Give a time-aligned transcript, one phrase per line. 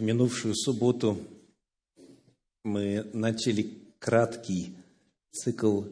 [0.00, 1.18] В минувшую субботу
[2.64, 4.74] мы начали краткий
[5.30, 5.82] цикл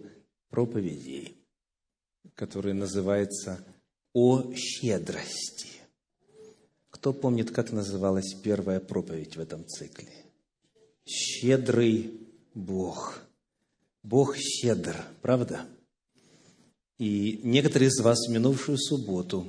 [0.48, 1.36] проповедей,
[2.34, 3.62] который называется
[4.14, 5.68] «О щедрости».
[6.88, 10.08] Кто помнит, как называлась первая проповедь в этом цикле?
[11.04, 12.18] «Щедрый
[12.54, 13.20] Бог».
[14.02, 15.66] Бог щедр, правда?
[16.96, 19.46] И некоторые из вас в минувшую субботу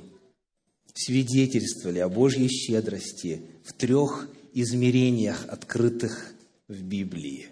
[0.92, 6.32] свидетельствовали о Божьей щедрости в трех измерениях, открытых
[6.68, 7.48] в Библии.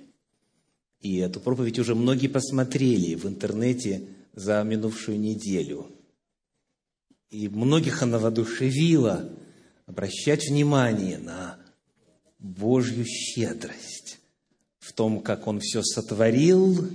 [1.01, 5.91] И эту проповедь уже многие посмотрели в интернете за минувшую неделю.
[7.31, 9.31] И многих она воодушевила
[9.87, 11.59] обращать внимание на
[12.39, 14.19] Божью щедрость
[14.79, 16.89] в том, как Он все сотворил,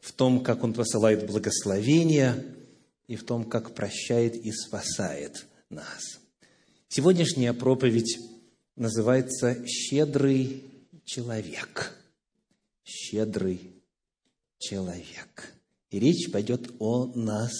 [0.00, 2.44] в том, как Он посылает благословения
[3.06, 6.20] и в том, как прощает и спасает нас.
[6.88, 8.18] Сегодняшняя проповедь
[8.78, 10.64] называется «Щедрый
[11.04, 11.94] человек».
[12.84, 13.60] Щедрый
[14.58, 15.52] человек.
[15.90, 17.52] И речь пойдет о нас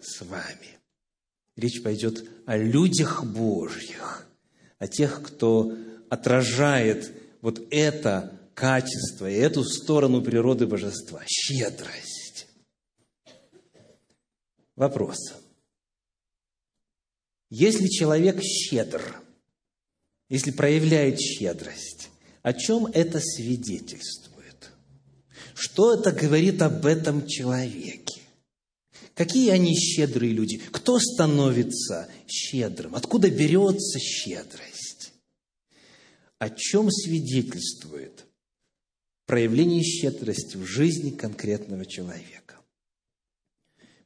[0.00, 0.78] с вами.
[1.56, 4.26] Речь пойдет о людях Божьих,
[4.78, 5.76] о тех, кто
[6.10, 12.48] отражает вот это качество и эту сторону природы божества– щедрость.
[14.76, 15.18] Вопрос.
[17.50, 19.23] Если человек щедр,
[20.34, 22.08] если проявляет щедрость,
[22.42, 24.72] о чем это свидетельствует?
[25.54, 28.20] Что это говорит об этом человеке?
[29.14, 30.60] Какие они щедрые люди?
[30.72, 32.96] Кто становится щедрым?
[32.96, 35.12] Откуда берется щедрость?
[36.38, 38.24] О чем свидетельствует
[39.26, 42.56] проявление щедрости в жизни конкретного человека?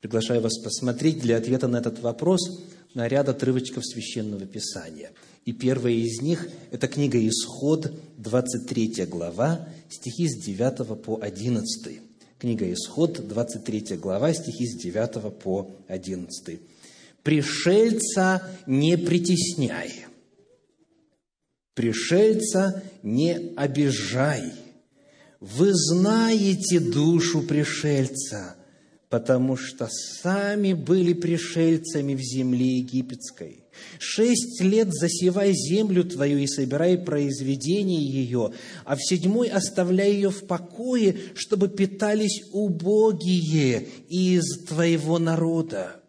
[0.03, 2.61] Приглашаю вас посмотреть для ответа на этот вопрос
[2.93, 5.11] на ряд отрывочков Священного Писания–
[5.49, 12.03] и первая из них– это книга «Исход», 23 глава, стихи с 9 по 11.
[12.39, 16.61] Книга «Исход», 23 глава, стихи с 9 по 11.
[17.23, 20.05] «Пришельца не притесняй,
[21.73, 24.53] пришельца не обижай.
[25.41, 28.55] Вы знаете душу пришельца,
[29.09, 33.65] потому что сами были пришельцами в земле египетской.
[33.99, 38.53] Шесть лет засевай землю твою и собирай произведение ее,
[38.85, 46.01] а в седьмой оставляй ее в покое, чтобы питались убогие из твоего народа.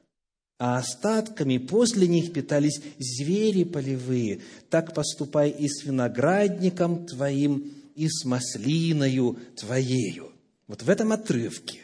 [0.59, 4.41] А остатками после них питались звери полевые.
[4.69, 10.31] Так поступай и с виноградником твоим, и с маслиною твоею.
[10.67, 11.79] Вот в этом отрывке,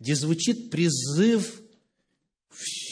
[0.00, 1.62] где звучит призыв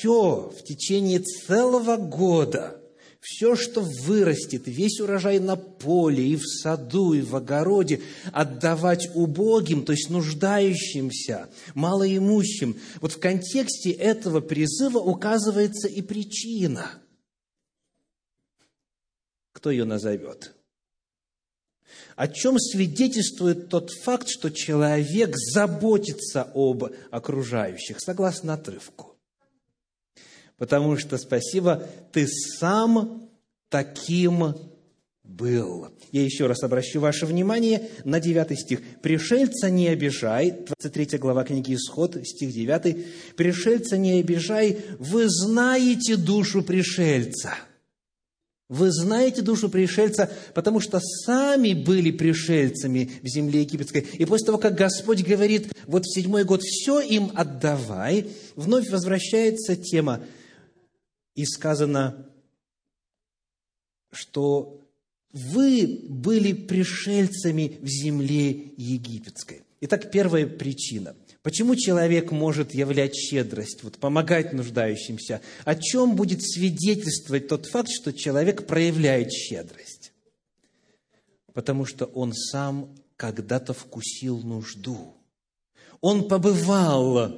[0.05, 2.79] все в течение целого года,
[3.21, 9.83] все, что вырастет, весь урожай на поле и в саду, и в огороде, отдавать убогим,
[9.83, 12.79] то есть нуждающимся, малоимущим.
[13.01, 17.01] Вот в контексте этого призыва указывается и причина.
[19.53, 20.55] Кто ее назовет?
[22.15, 29.14] О чем свидетельствует тот факт, что человек заботится об окружающих, согласно отрывку?
[30.59, 33.29] Потому что, спасибо, ты сам
[33.69, 34.55] таким
[35.25, 35.89] был.
[36.13, 38.81] Я еще раз обращу ваше внимание на 9 стих.
[39.03, 43.35] «Пришельца не обижай», 23 глава книги Исход, стих 9.
[43.37, 47.55] «Пришельца не обижай, вы знаете душу пришельца».
[48.71, 54.01] Вы знаете душу пришельца, потому что сами были пришельцами в земле египетской.
[54.01, 58.27] И после того, как Господь говорит, вот в седьмой год все им отдавай,
[58.57, 60.23] вновь возвращается тема
[61.35, 62.29] и сказано,
[64.13, 64.81] что
[65.33, 69.63] вы были пришельцами в земле египетской.
[69.81, 71.17] Итак, первая причина.
[71.43, 75.43] Почему человек может являть щедрость, вот, помогать нуждающимся?
[75.65, 80.13] О чем будет свидетельствовать тот факт, что человек проявляет щедрость?
[81.53, 85.15] Потому что он сам когда-то вкусил нужду.
[86.01, 87.35] Он побывал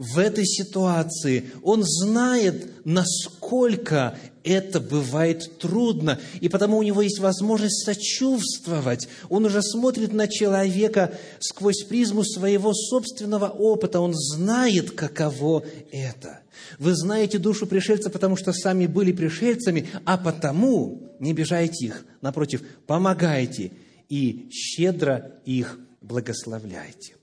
[0.00, 7.84] в этой ситуации, он знает, насколько это бывает трудно, и потому у него есть возможность
[7.84, 9.08] сочувствовать.
[9.28, 16.40] Он уже смотрит на человека сквозь призму своего собственного опыта, он знает, каково это.
[16.78, 22.62] Вы знаете душу пришельца, потому что сами были пришельцами, а потому не обижайте их, напротив,
[22.86, 23.72] помогайте
[24.08, 27.19] и щедро их благословляйте.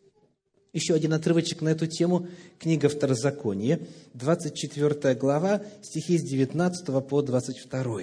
[0.73, 2.27] Еще один отрывочек на эту тему.
[2.59, 3.79] Книга Второзакония,
[4.13, 8.01] 24 глава, стихи с 19 по 22.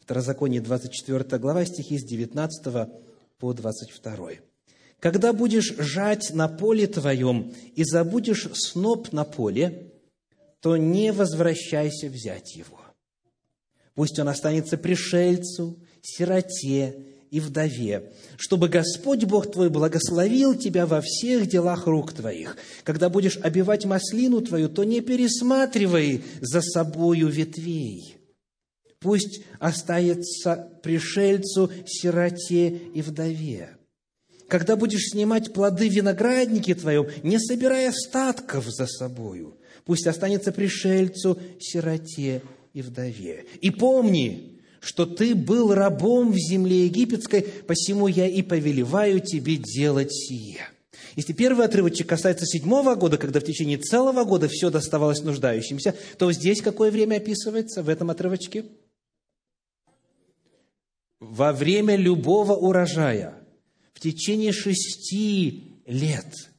[0.00, 2.88] Второзаконие, 24 глава, стихи с 19
[3.38, 4.30] по 22.
[5.00, 9.92] «Когда будешь жать на поле твоем и забудешь сноп на поле,
[10.60, 12.80] то не возвращайся взять его.
[13.94, 21.48] Пусть он останется пришельцу, сироте и вдове, чтобы Господь Бог твой благословил тебя во всех
[21.48, 22.56] делах рук твоих.
[22.84, 28.18] Когда будешь обивать маслину твою, то не пересматривай за собою ветвей.
[29.00, 33.78] Пусть остается пришельцу, сироте и вдове.
[34.46, 39.58] Когда будешь снимать плоды виноградники твоем, не собирай остатков за собою.
[39.84, 42.42] Пусть останется пришельцу, сироте
[42.74, 43.46] и вдове.
[43.60, 44.53] И помни,
[44.84, 50.68] что ты был рабом в земле египетской, посему я и повелеваю тебе делать сие».
[51.16, 56.30] Если первый отрывочек касается седьмого года, когда в течение целого года все доставалось нуждающимся, то
[56.32, 58.64] здесь какое время описывается в этом отрывочке?
[61.20, 63.34] Во время любого урожая,
[63.94, 66.50] в течение шести лет,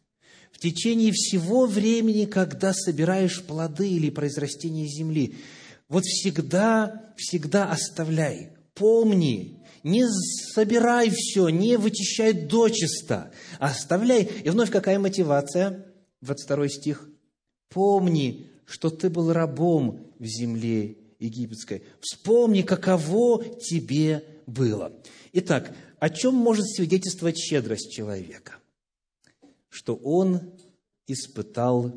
[0.51, 5.35] в течение всего времени, когда собираешь плоды или произрастение земли–
[5.87, 8.51] вот всегда, всегда оставляй.
[8.73, 10.05] Помни, не
[10.53, 13.31] собирай все, не вычищай дочисто.
[13.59, 14.23] Оставляй.
[14.23, 15.85] И вновь какая мотивация?
[16.21, 17.09] 22 стих.
[17.69, 21.83] Помни, что ты был рабом в земле египетской.
[22.01, 24.91] Вспомни, каково тебе было.
[25.33, 28.55] Итак, о чем может свидетельствовать щедрость человека?
[29.69, 30.53] Что он
[31.07, 31.93] испытал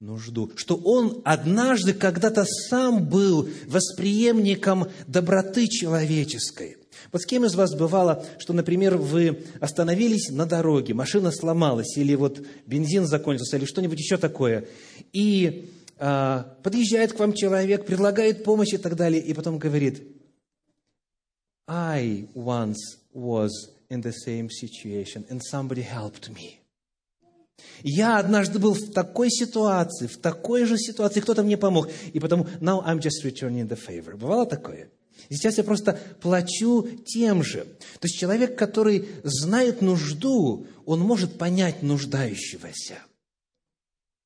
[0.00, 6.76] нужду, что он однажды когда-то сам был восприемником доброты человеческой.
[7.12, 12.14] Вот с кем из вас бывало, что, например, вы остановились на дороге, машина сломалась, или
[12.14, 14.66] вот бензин закончился, или что-нибудь еще такое,
[15.12, 20.02] и а, подъезжает к вам человек, предлагает помощь и так далее, и потом говорит,
[21.66, 23.50] I once was
[23.90, 26.57] in the same situation, and somebody helped me.
[27.82, 32.44] Я однажды был в такой ситуации, в такой же ситуации, кто-то мне помог, и потому
[32.60, 34.16] now I'm just returning the favor.
[34.16, 34.90] Бывало такое?
[35.30, 37.64] Сейчас я просто плачу тем же.
[37.64, 42.98] То есть человек, который знает нужду, он может понять нуждающегося.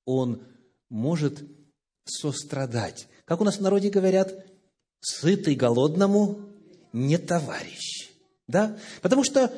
[0.05, 0.43] Он
[0.91, 1.43] может
[2.05, 3.09] сострадать.
[3.25, 4.47] Как у нас в народе говорят,
[5.01, 6.41] сытый голодному
[6.93, 8.11] не товарищ.
[8.47, 8.79] Да?
[9.01, 9.53] Потому что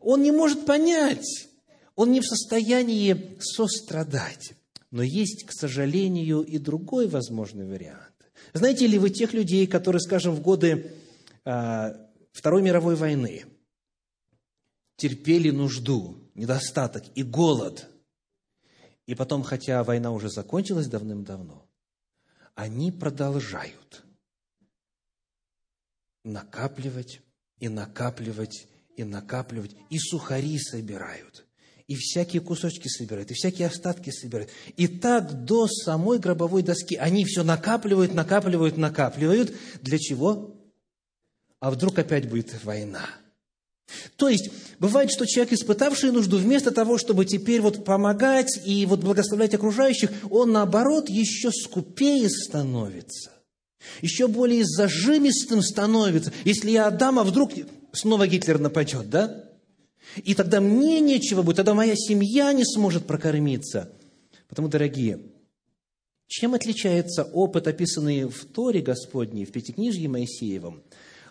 [0.00, 1.48] он не может понять,
[1.94, 4.54] он не в состоянии сострадать.
[4.90, 8.12] Но есть, к сожалению, и другой возможный вариант.
[8.52, 10.92] Знаете ли вы тех людей, которые, скажем, в годы
[11.44, 11.94] а,
[12.32, 13.44] Второй мировой войны
[14.96, 17.88] терпели нужду, недостаток и голод,
[19.06, 21.66] и потом, хотя война уже закончилась давным-давно,
[22.54, 24.04] они продолжают
[26.24, 27.20] накапливать
[27.58, 31.46] и накапливать и накапливать, и сухари собирают–
[31.92, 34.50] и всякие кусочки собирают, и всякие остатки собирают.
[34.78, 39.52] И так до самой гробовой доски они все накапливают, накапливают, накапливают.
[39.82, 40.56] Для чего?
[41.60, 43.06] А вдруг опять будет война?
[44.16, 44.48] То есть,
[44.78, 50.10] бывает, что человек, испытавший нужду, вместо того, чтобы теперь вот помогать и вот благословлять окружающих,
[50.30, 53.32] он, наоборот, еще скупее становится,
[54.00, 56.32] еще более зажимистым становится.
[56.44, 57.52] Если я отдам, а вдруг
[57.92, 59.51] снова Гитлер нападет, да?
[60.16, 63.92] И тогда мне нечего будет, тогда моя семья не сможет прокормиться.
[64.48, 65.20] Потому, дорогие,
[66.26, 70.82] чем отличается опыт, описанный в Торе Господней, в Пятикнижье Моисеевом,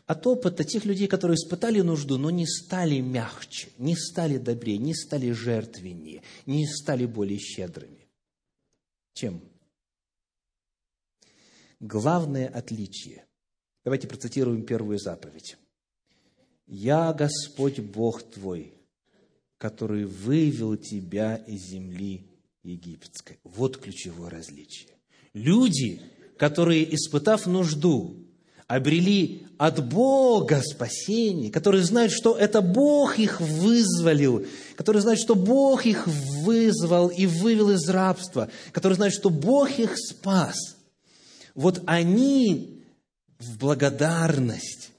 [0.06, 4.94] от опыта тех людей, которые испытали нужду, но не стали мягче, не стали добрее, не
[4.94, 8.08] стали жертвеннее, не стали более щедрыми?
[9.14, 9.42] Чем?
[11.80, 13.26] Главное отличие.
[13.84, 15.58] Давайте процитируем первую заповедь.
[16.72, 18.74] «Я Господь Бог твой,
[19.58, 22.26] который вывел тебя из земли
[22.64, 23.40] египетской».
[23.44, 24.88] Вот ключевое различие.
[25.34, 26.02] Люди,
[26.38, 28.16] которые, испытав нужду,
[28.68, 34.46] обрели от Бога спасение, которые знают, что это Бог их вызволил,
[34.78, 39.98] которые знают, что Бог их вызвал и вывел из рабства, которые знают, что Бог их
[39.98, 40.56] спас.
[41.54, 42.82] Вот они
[43.40, 44.92] в благодарность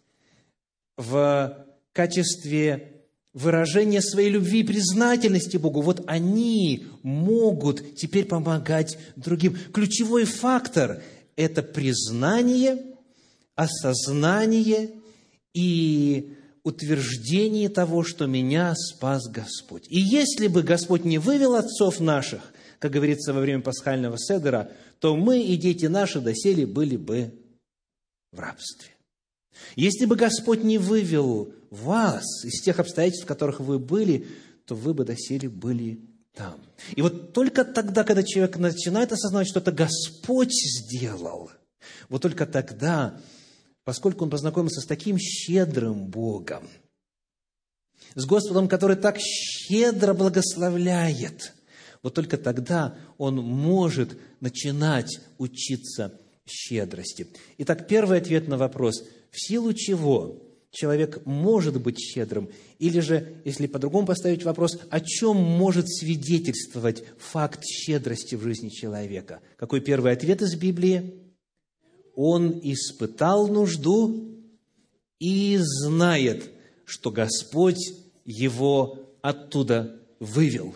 [0.98, 1.61] в
[1.92, 2.92] качестве
[3.32, 9.56] выражения своей любви и признательности Богу, вот они могут теперь помогать другим.
[9.72, 11.02] Ключевой фактор–
[11.36, 12.82] это признание,
[13.54, 14.90] осознание
[15.54, 19.86] и утверждение того, что меня спас Господь.
[19.88, 25.16] И если бы Господь не вывел отцов наших, как говорится во время пасхального седера, то
[25.16, 27.32] мы и дети наши доселе были бы
[28.30, 28.90] в рабстве.
[29.76, 34.28] Если бы Господь не вывел вас из тех обстоятельств, в которых вы были,
[34.66, 36.00] то вы бы доселе были
[36.34, 36.60] там.
[36.94, 41.50] И вот только тогда, когда человек начинает осознавать, что это Господь сделал,
[42.10, 43.18] вот только тогда,
[43.84, 46.68] поскольку он познакомился с таким щедрым Богом,
[48.14, 51.54] с Господом, который так щедро благословляет,
[52.02, 57.28] вот только тогда он может начинать учиться щедрости.
[57.56, 62.48] Итак, первый ответ на вопрос, в силу чего человек может быть щедрым,
[62.78, 69.40] или же, если по-другому поставить вопрос, о чем может свидетельствовать факт щедрости в жизни человека?
[69.56, 71.14] Какой первый ответ из Библии?
[72.16, 74.32] Он испытал нужду
[75.20, 76.50] и знает,
[76.84, 77.92] что Господь
[78.24, 80.74] его оттуда вывел.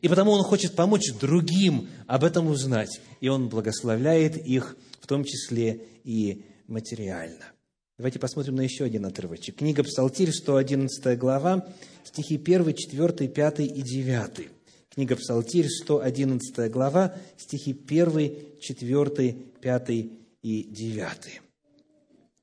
[0.00, 3.00] И потому он хочет помочь другим об этом узнать.
[3.20, 7.52] И он благословляет их, в том числе и материально.
[7.98, 9.56] Давайте посмотрим на еще один отрывочек.
[9.56, 11.66] Книга Псалтирь, 111 глава,
[12.04, 14.48] стихи 1, 4, 5 и 9.
[14.88, 21.40] Книга Псалтирь, 111 глава, стихи 1, 4, 5 и 9.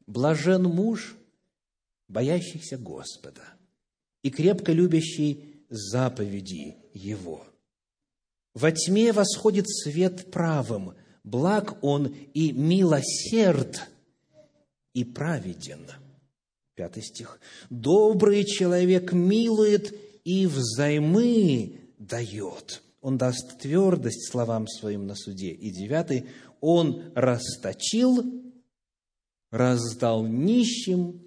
[0.08, 1.16] «Блажен муж,
[2.10, 3.44] боящийся Господа,
[4.24, 7.46] и крепко любящий заповеди Его.
[8.54, 13.88] Во тьме восходит свет правым, благ он и милосерд–
[14.96, 15.86] и праведен.
[16.74, 17.40] Пятый стих.
[17.70, 22.82] «Добрый человек милует и взаймы дает».
[23.02, 25.52] Он даст твердость словам своим на суде.
[25.52, 26.26] И девятый.
[26.60, 28.24] «Он расточил,
[29.52, 31.22] раздал нищим,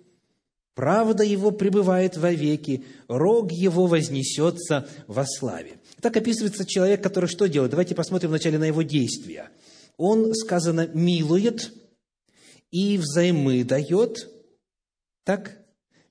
[0.74, 5.78] правда его пребывает вовеки, рог его вознесется во славе».
[6.00, 7.70] Так описывается человек, который что делает?
[7.70, 9.50] Давайте посмотрим вначале на его действия.
[9.98, 11.72] Он, сказано, милует–
[12.70, 14.30] и взаймы дает.
[15.24, 15.58] Так?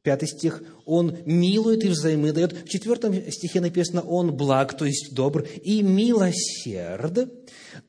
[0.03, 0.63] Пятый стих.
[0.85, 2.53] Он милует и взаймы дает.
[2.53, 7.29] В четвертом стихе написано «Он благ», то есть добр, и милосерд.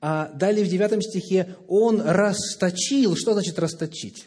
[0.01, 3.15] А далее в девятом стихе «Он расточил».
[3.17, 4.27] Что значит расточить?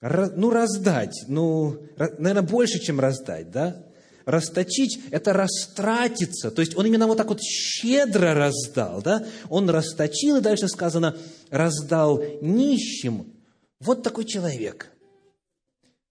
[0.00, 1.24] ну, раздать.
[1.28, 3.86] Ну, наверное, больше, чем раздать, да?
[4.24, 6.50] Расточить– это растратиться.
[6.50, 9.02] То есть он именно вот так вот щедро раздал.
[9.02, 9.26] Да?
[9.48, 11.16] Он расточил, и дальше сказано,
[11.50, 13.32] раздал нищим.
[13.80, 14.92] Вот такой человек.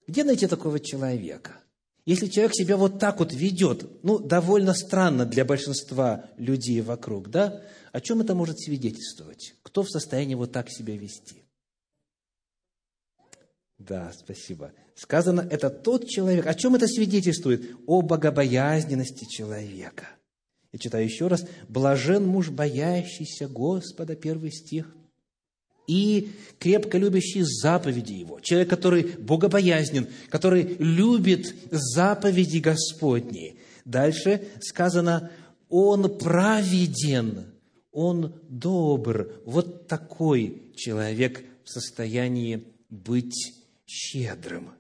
[0.08, 1.58] Где найти такого человека?
[2.06, 7.62] Если человек себя вот так вот ведет, ну, довольно странно для большинства людей вокруг, да?
[7.92, 9.56] О чем это может свидетельствовать?
[9.62, 11.44] Кто в состоянии вот так себя вести?
[13.78, 14.72] Да, спасибо.
[14.96, 16.46] Сказано, это тот человек.
[16.46, 17.76] О чем это свидетельствует?
[17.88, 20.08] О богобоязненности человека.
[20.72, 21.46] Я читаю еще раз.
[21.68, 24.96] «Блажен муж, боящийся Господа», первый стих.
[25.88, 28.40] И крепко любящий заповеди Его.
[28.40, 33.58] Человек, который богобоязнен, который любит заповеди Господни.
[33.84, 35.32] Дальше сказано,
[35.68, 37.46] он праведен,
[37.92, 39.34] он добр.
[39.46, 43.54] Вот такой человек в состоянии быть
[43.86, 44.72] щедрым.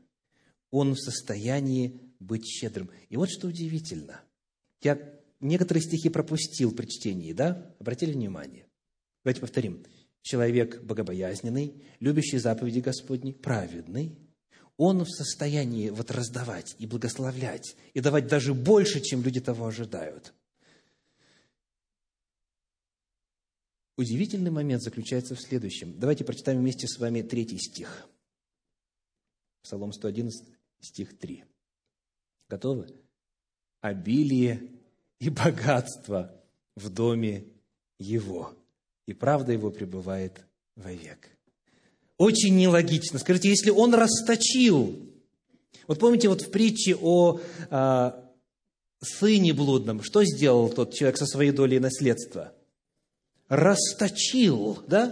[0.72, 2.90] Он в состоянии быть щедрым.
[3.10, 4.22] И вот что удивительно.
[4.82, 5.00] Я
[5.40, 7.76] некоторые стихи пропустил при чтении, да?
[7.80, 8.66] Обратили внимание?
[9.24, 9.86] Давайте повторим.
[10.22, 14.18] Человек богобоязненный, любящий заповеди Господни, праведный,
[14.78, 20.34] он в состоянии вот раздавать и благословлять, и давать даже больше, чем люди того ожидают.
[23.98, 26.00] Удивительный момент заключается в следующем.
[26.00, 28.08] Давайте прочитаем вместе с вами третий стих.
[29.62, 30.48] Псалом 111,
[30.82, 31.44] стих 3.
[32.50, 32.88] Готовы?
[33.80, 34.70] Обилие
[35.20, 36.36] и богатство
[36.76, 37.46] в доме
[37.98, 38.54] его,
[39.06, 40.42] и правда его пребывает
[40.76, 41.30] вовек.
[42.18, 43.20] Очень нелогично.
[43.20, 45.00] Скажите, если он расточил,
[45.88, 48.32] вот помните, вот в притче о а,
[49.02, 52.54] сыне блудном, что сделал тот человек со своей долей наследства?
[53.48, 55.08] Расточил, да?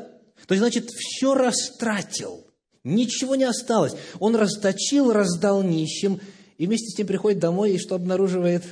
[0.48, 2.49] То есть, значит, все растратил.
[2.84, 3.94] Ничего не осталось.
[4.20, 6.20] Он расточил, раздал нищим,
[6.58, 8.64] и вместе с тем приходит домой, и что обнаруживает?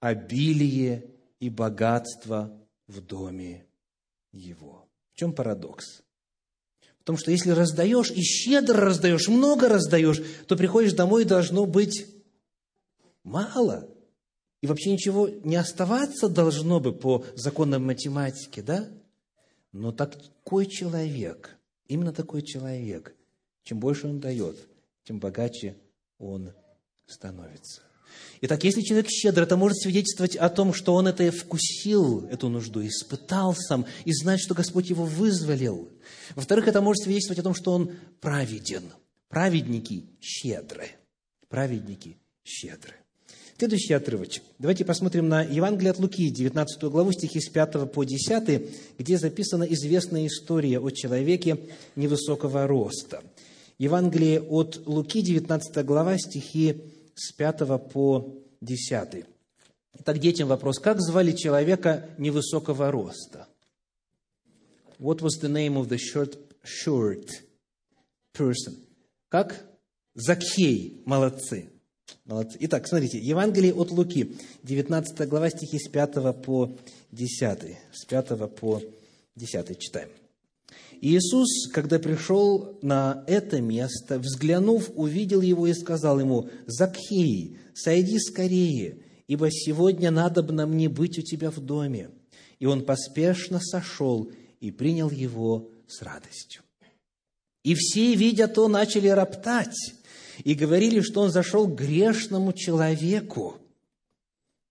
[0.00, 2.52] Обилие и богатство
[2.86, 3.66] в доме
[4.32, 4.88] его.
[5.12, 6.02] В чем парадокс?
[7.00, 11.66] В том, что если раздаешь и щедро раздаешь, много раздаешь, то приходишь домой и должно
[11.66, 12.06] быть
[13.22, 13.88] мало.
[14.62, 18.88] И вообще ничего не оставаться должно бы по законам математики, да?
[19.74, 23.12] Но такой человек, именно такой человек,
[23.64, 24.56] чем больше он дает,
[25.02, 25.76] тем богаче
[26.16, 26.52] он
[27.06, 27.82] становится.
[28.40, 32.86] Итак, если человек щедр, это может свидетельствовать о том, что он это вкусил, эту нужду,
[32.86, 35.88] испытал сам, и знает, что Господь его вызволил.
[36.36, 38.84] Во-вторых, это может свидетельствовать о том, что он праведен.
[39.28, 40.90] Праведники щедры.
[41.48, 42.94] Праведники щедры.
[43.56, 44.42] Следующий отрывочек.
[44.58, 49.62] Давайте посмотрим на Евангелие от Луки, 19 главу, стихи с 5 по 10, где записана
[49.62, 51.58] известная история о человеке
[51.94, 53.22] невысокого роста.
[53.78, 56.82] Евангелие от Луки, 19 глава, стихи
[57.14, 59.24] с 5 по 10.
[60.00, 60.80] Итак, детям вопрос.
[60.80, 63.46] Как звали человека невысокого роста?
[64.98, 67.28] What was the name of the short, short
[68.36, 68.74] person?
[69.28, 69.64] Как?
[70.14, 71.02] Закхей.
[71.06, 71.73] Молодцы.
[72.24, 72.56] Молодцы.
[72.60, 76.72] Итак, смотрите, Евангелие от Луки, 19 глава, стихи с 5 по
[77.12, 77.76] 10.
[77.92, 78.82] С 5 по
[79.36, 80.08] 10 читаем.
[81.00, 88.98] Иисус, когда пришел на это место, взглянув, увидел его и сказал ему, «Закхей, сойди скорее,
[89.26, 92.10] ибо сегодня надобно мне быть у тебя в доме».
[92.58, 94.30] И он поспешно сошел
[94.60, 96.62] и принял его с радостью.
[97.64, 99.94] И все, видя то, начали роптать
[100.42, 103.56] и говорили, что он зашел к грешному человеку.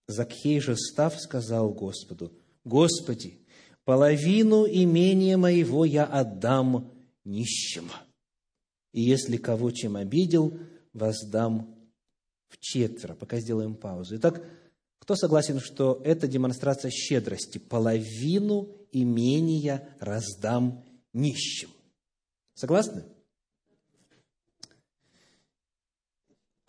[0.07, 2.33] Закхей же, став, сказал Господу,
[2.65, 3.39] «Господи,
[3.85, 6.91] половину имения моего я отдам
[7.23, 7.89] нищим,
[8.91, 10.57] и если кого чем обидел,
[10.93, 11.75] воздам
[12.49, 13.13] в четверо».
[13.13, 14.17] Пока сделаем паузу.
[14.17, 14.43] Итак,
[14.99, 17.57] кто согласен, что это демонстрация щедрости?
[17.57, 21.69] Половину имения раздам нищим.
[22.53, 23.03] Согласны?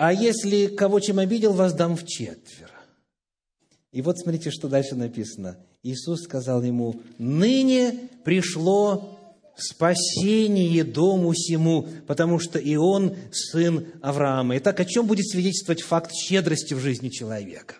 [0.05, 2.79] А если кого чем обидел, воздам в четверо.
[3.91, 5.57] И вот смотрите, что дальше написано.
[5.83, 9.19] Иисус сказал ему, ныне пришло
[9.57, 14.59] спасение дому сему, потому что и он сын Авраама.
[14.59, 17.77] Итак, о чем будет свидетельствовать факт щедрости в жизни человека?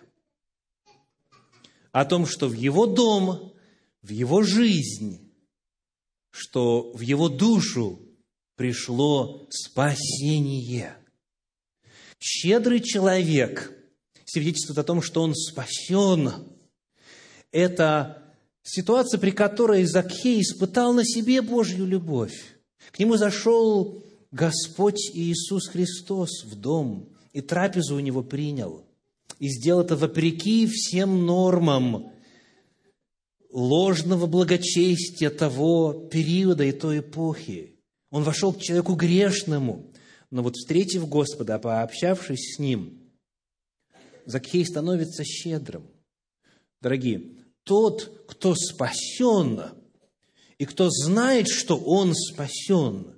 [1.91, 3.53] О том, что в его дом,
[4.01, 5.31] в его жизнь,
[6.31, 7.99] что в его душу
[8.55, 10.97] пришло спасение–
[12.19, 13.71] Щедрый человек
[14.25, 16.31] свидетельствует о том, что он спасен.
[17.51, 18.23] Это
[18.63, 22.57] ситуация, при которой Закхей испытал на себе Божью любовь.
[22.91, 28.85] К нему зашел Господь Иисус Христос в дом и трапезу у него принял.
[29.39, 32.11] И сделал это вопреки всем нормам
[33.51, 37.75] ложного благочестия того периода и той эпохи.
[38.11, 39.91] Он вошел к человеку грешному,
[40.35, 43.09] но вот встретив Господа, пообщавшись с Ним,
[44.25, 45.89] Закхей становится щедрым.
[46.81, 49.61] Дорогие, тот, кто спасен,
[50.57, 53.15] и кто знает, что он спасен,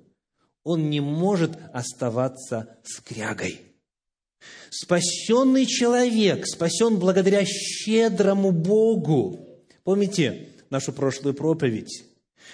[0.64, 3.62] он не может оставаться скрягой.
[4.70, 9.60] Спасенный человек спасен благодаря щедрому Богу.
[9.84, 12.04] Помните нашу прошлую проповедь?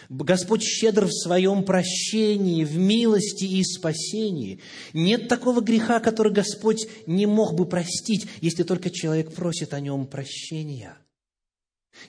[0.10, 4.60] Господь щедр в своем прощении, в милости и спасении.
[4.94, 10.06] Нет такого греха, который Господь не мог бы простить, если только человек просит о нем
[10.06, 10.98] прощения.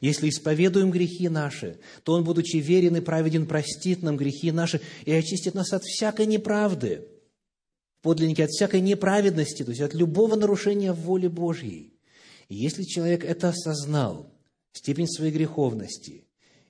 [0.01, 5.13] Если исповедуем грехи наши, то Он, будучи верен и праведен, простит нам грехи наши и
[5.13, 7.07] очистит нас от всякой неправды,
[8.03, 11.93] подлинники от всякой неправедности, то есть от любого нарушения воли Божьей.
[12.49, 14.31] И если человек это осознал,
[14.73, 16.25] степень своей греховности,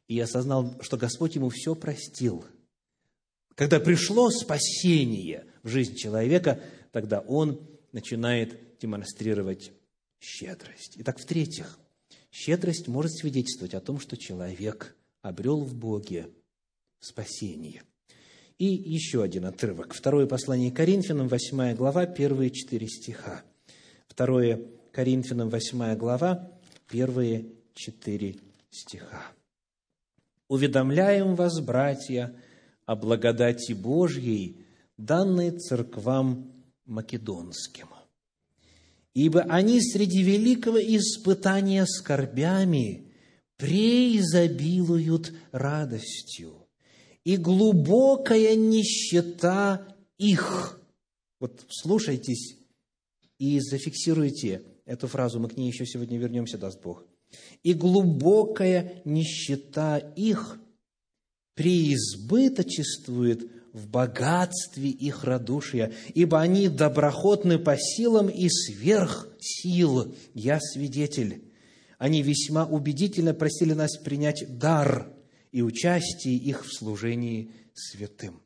[0.08, 2.44] и осознал, что Господь ему все простил.
[3.54, 6.60] Когда пришло спасение в жизнь человека,
[6.92, 9.72] тогда он начинает демонстрировать
[10.20, 10.94] щедрость.
[10.96, 11.78] Итак, в-третьих,
[12.30, 16.28] щедрость может свидетельствовать о том, что человек обрел в Боге
[16.98, 17.82] спасение.
[18.58, 19.94] И еще один отрывок.
[19.94, 23.42] Второе послание Коринфянам, 8 глава, первые четыре стиха.
[24.06, 24.60] Второе
[24.92, 26.52] Коринфянам, 8 глава,
[26.88, 28.36] первые четыре
[28.70, 29.33] стиха
[30.48, 32.34] уведомляем вас, братья,
[32.86, 34.64] о благодати Божьей,
[34.96, 36.52] данной церквам
[36.84, 37.88] македонским.
[39.14, 43.12] Ибо они среди великого испытания скорбями
[43.56, 46.66] преизобилуют радостью,
[47.22, 49.86] и глубокая нищета
[50.18, 50.80] их.
[51.40, 52.58] Вот слушайтесь
[53.38, 57.06] и зафиксируйте эту фразу, мы к ней еще сегодня вернемся, даст Бог–
[57.62, 60.58] и глубокая нищета их
[61.54, 70.14] преизбыточествует в богатстве их радушия, ибо они доброхотны по силам и сверх сил.
[70.32, 71.52] Я свидетель.
[71.98, 75.12] Они весьма убедительно просили нас принять дар
[75.52, 78.42] и участие их в служении святым.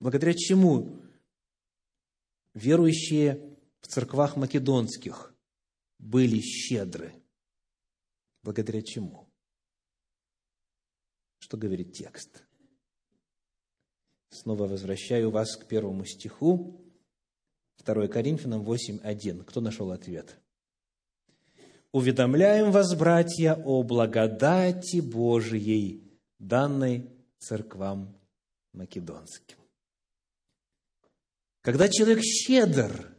[0.00, 1.00] Благодаря чему
[2.54, 5.34] верующие в церквах македонских
[5.98, 7.12] были щедры.
[8.46, 9.28] Благодаря чему?
[11.38, 12.44] Что говорит текст?
[14.30, 16.80] Снова возвращаю вас к первому стиху,
[17.84, 19.42] 2 Коринфянам 8.1.
[19.42, 20.38] Кто нашел ответ?
[21.90, 28.16] «Уведомляем вас, братья, о благодати Божией, данной церквам
[28.72, 29.58] македонским».
[31.62, 33.15] Когда человек щедр,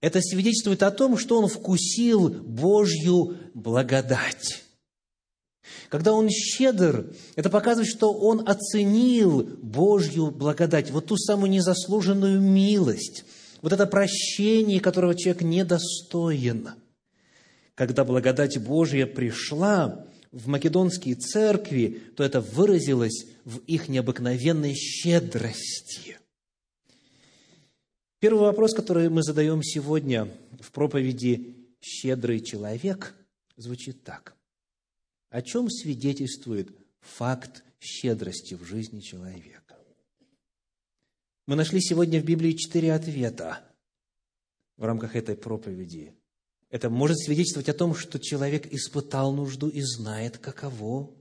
[0.00, 4.62] это свидетельствует о том, что он вкусил Божью благодать.
[5.88, 13.24] Когда он щедр, это показывает, что он оценил Божью благодать, вот ту самую незаслуженную милость,
[13.62, 16.70] вот это прощение, которого человек недостоин.
[17.74, 26.18] Когда благодать Божья пришла в македонские церкви, то это выразилось в их необыкновенной щедрости.
[28.26, 33.14] Первый вопрос, который мы задаем сегодня в проповеди «Щедрый человек»
[33.56, 34.34] звучит так.
[35.30, 39.62] О чем свидетельствует факт щедрости в жизни человека?
[41.46, 43.60] Мы нашли сегодня в Библии четыре ответа
[44.76, 46.12] в рамках этой проповеди.
[46.68, 51.14] Это может свидетельствовать о том, что человек испытал нужду и знает, каково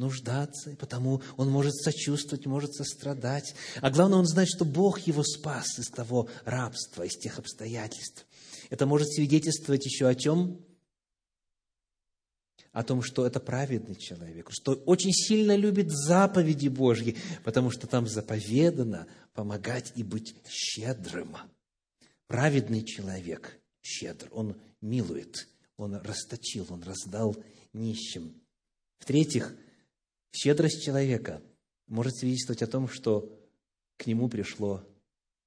[0.00, 3.54] нуждаться, и потому он может сочувствовать, может сострадать.
[3.80, 8.26] А главное, он знает, что Бог его спас из того рабства, из тех обстоятельств.
[8.70, 10.64] Это может свидетельствовать еще о чем?
[12.72, 18.06] О том, что это праведный человек, что очень сильно любит заповеди Божьи, потому что там
[18.06, 21.36] заповедано помогать и быть щедрым.
[22.26, 27.36] Праведный человек щедр, он милует, он расточил, он раздал
[27.72, 28.40] нищим.
[29.00, 29.56] В-третьих,
[30.32, 31.42] Щедрость человека
[31.86, 33.36] может свидетельствовать о том, что
[33.96, 34.86] к нему пришло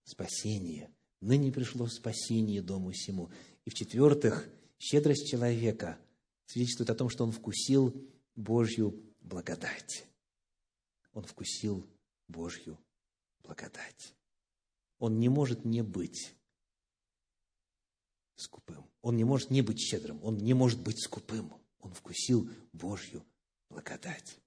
[0.04, 0.94] спасение.
[1.22, 3.32] Ныне пришло спасение дому всему.
[3.66, 5.98] И в-четвертых, щедрость человека
[6.46, 7.96] свидетельствует о том, что он вкусил
[8.36, 10.06] Божью благодать.
[11.14, 11.88] Он вкусил
[12.28, 12.78] Божью
[13.42, 14.14] благодать.
[15.00, 16.36] Он не может не быть
[18.36, 18.86] скупым.
[19.02, 20.24] Он не может не быть щедрым.
[20.24, 21.54] Он не может быть скупым.
[21.80, 23.26] Он вкусил Божью
[23.70, 24.40] благодать.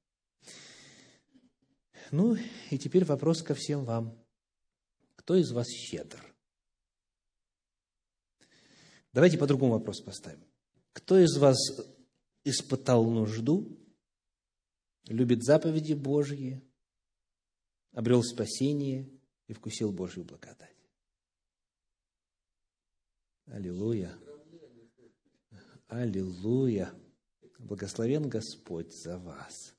[2.12, 2.36] Ну,
[2.70, 4.16] и теперь вопрос ко всем вам.
[5.16, 6.22] Кто из вас щедр?
[9.12, 10.44] Давайте по-другому вопрос поставим.
[10.92, 11.56] Кто из вас
[12.44, 13.78] испытал нужду,
[15.06, 16.62] любит заповеди Божьи,
[17.92, 19.10] обрел спасение
[19.48, 20.76] и вкусил Божью благодать?
[23.46, 24.16] Аллилуйя!
[25.88, 26.92] Аллилуйя!
[27.58, 29.75] Благословен Господь за вас.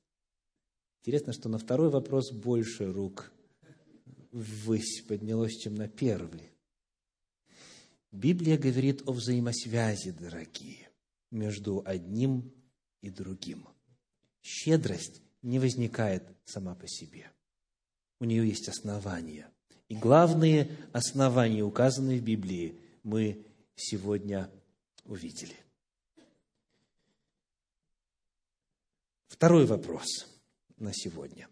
[1.08, 3.32] Интересно, что на второй вопрос больше рук
[4.30, 6.52] ввысь поднялось, чем на первый.
[8.12, 10.90] Библия говорит о взаимосвязи, дорогие,
[11.30, 12.52] между одним
[13.00, 13.66] и другим.
[14.42, 17.32] Щедрость не возникает сама по себе.
[18.20, 19.50] У нее есть основания.
[19.88, 24.50] И главные основания, указанные в Библии, мы сегодня
[25.06, 25.56] увидели.
[29.26, 30.26] Второй вопрос–
[30.80, 31.48] на сегодня.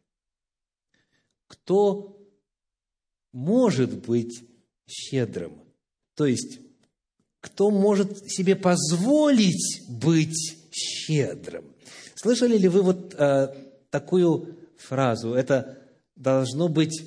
[1.47, 2.19] Кто
[3.33, 4.45] может быть
[4.87, 5.63] щедрым?
[6.15, 6.61] То есть,
[7.41, 11.75] кто может себе позволить быть щедрым?
[12.15, 13.55] Слышали ли вы вот э,
[13.91, 15.35] такую фразу?
[15.35, 15.79] Это
[16.17, 17.05] должно быть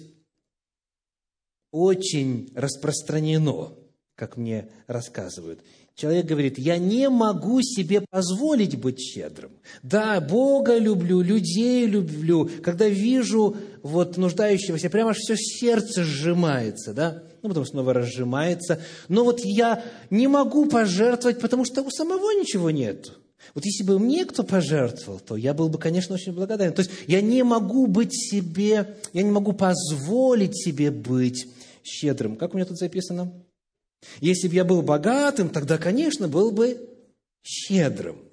[1.71, 3.75] очень распространено,
[4.15, 5.63] как мне рассказывают.
[5.99, 9.51] Человек говорит, я не могу себе позволить быть щедрым.
[9.83, 12.49] Да, Бога люблю, людей люблю.
[12.63, 17.23] Когда вижу вот нуждающегося, прямо все сердце сжимается, да?
[17.41, 18.79] Ну, потом снова разжимается.
[19.09, 23.12] Но вот я не могу пожертвовать, потому что у самого ничего нет.
[23.53, 26.71] Вот если бы мне кто пожертвовал, то я был бы, конечно, очень благодарен.
[26.71, 31.45] То есть я не могу быть себе, я не могу позволить себе быть
[31.83, 32.38] щедрым.
[32.38, 33.33] Как у меня тут записано?
[34.19, 36.89] Если бы я был богатым, тогда, конечно, был бы
[37.41, 38.29] щедрым.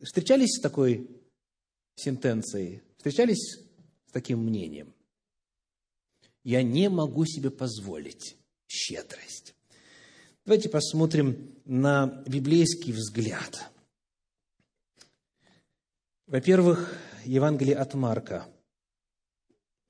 [0.00, 1.10] Встречались с такой
[1.94, 2.82] сентенцией?
[2.96, 3.58] Встречались
[4.06, 4.94] с таким мнением?
[6.42, 9.54] Я не могу себе позволить щедрость.
[10.46, 13.70] Давайте посмотрим на библейский взгляд.
[16.26, 18.48] Во-первых, Евангелие от Марка,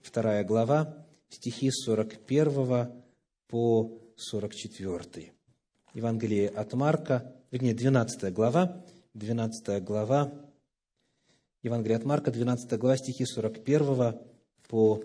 [0.01, 2.91] вторая глава, стихи 41
[3.47, 5.33] по 44.
[5.95, 10.33] Евангелие от Марка, вернее, 12 глава, 12 глава,
[11.63, 14.19] Евангелие от Марка, 12 глава, стихи 41
[14.69, 15.03] по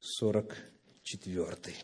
[0.00, 1.74] 44.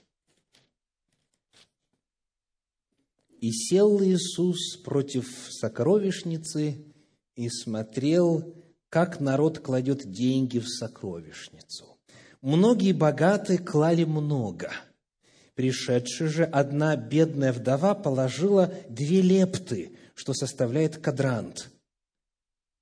[3.40, 6.82] И сел Иисус против сокровищницы
[7.36, 8.54] и смотрел,
[8.88, 11.98] как народ кладет деньги в сокровищницу.
[12.40, 14.70] Многие богатые клали много.
[15.54, 21.70] Пришедшая же одна бедная вдова положила две лепты, что составляет кадрант.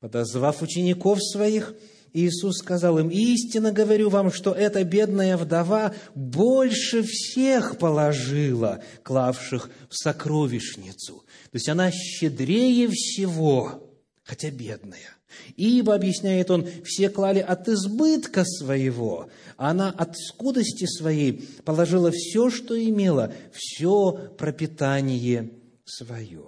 [0.01, 1.75] Подозвав учеников своих,
[2.15, 9.97] Иисус сказал им, «Истинно говорю вам, что эта бедная вдова больше всех положила, клавших в
[9.97, 11.25] сокровищницу».
[11.51, 15.12] То есть она щедрее всего, хотя бедная.
[15.57, 22.51] Ибо, объясняет он, все клали от избытка своего, а она от скудости своей положила все,
[22.51, 25.51] что имела, все пропитание
[25.85, 26.47] свое.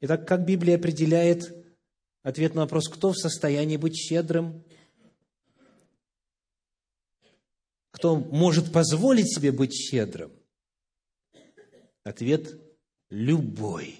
[0.00, 1.62] Итак, как Библия определяет
[2.22, 4.64] Ответ на вопрос, кто в состоянии быть щедрым?
[7.90, 10.32] Кто может позволить себе быть щедрым?
[12.04, 12.60] Ответ–
[13.10, 13.98] любой,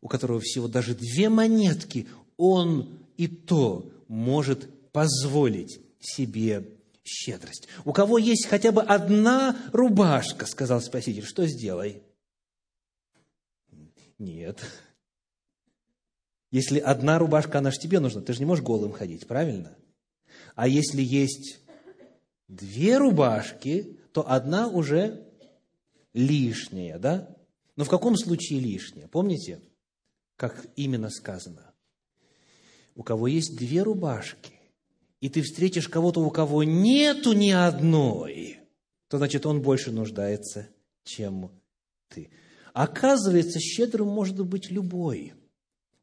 [0.00, 2.08] у которого всего даже две монетки,
[2.38, 6.66] он и то может позволить себе
[7.04, 7.68] щедрость.
[7.84, 12.02] У кого есть хотя бы одна рубашка, сказал Спаситель, что сделай?
[14.18, 14.64] Нет,
[16.50, 19.76] если одна рубашка, она же тебе нужна, ты же не можешь голым ходить, правильно?
[20.54, 21.60] А если есть
[22.48, 25.26] две рубашки, то одна уже
[26.14, 27.36] лишняя, да?
[27.76, 29.08] Но в каком случае лишняя?
[29.08, 29.60] Помните,
[30.36, 31.67] как именно сказано?
[32.98, 34.52] У кого есть две рубашки,
[35.22, 38.58] и ты встретишь кого-то, у кого нету ни одной,
[39.08, 40.68] то значит он больше нуждается,
[41.04, 41.50] чем
[42.08, 42.28] ты.
[42.74, 45.32] Оказывается, щедрым может быть любой–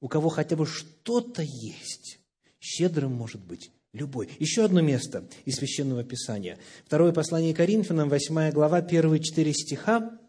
[0.05, 2.19] у кого хотя бы что-то есть,
[2.60, 4.29] щедрым может быть любой.
[4.38, 6.60] Еще одно место из Священного Писания.
[6.86, 10.19] Второе послание Коринфянам, 8 глава, первые четыре стиха.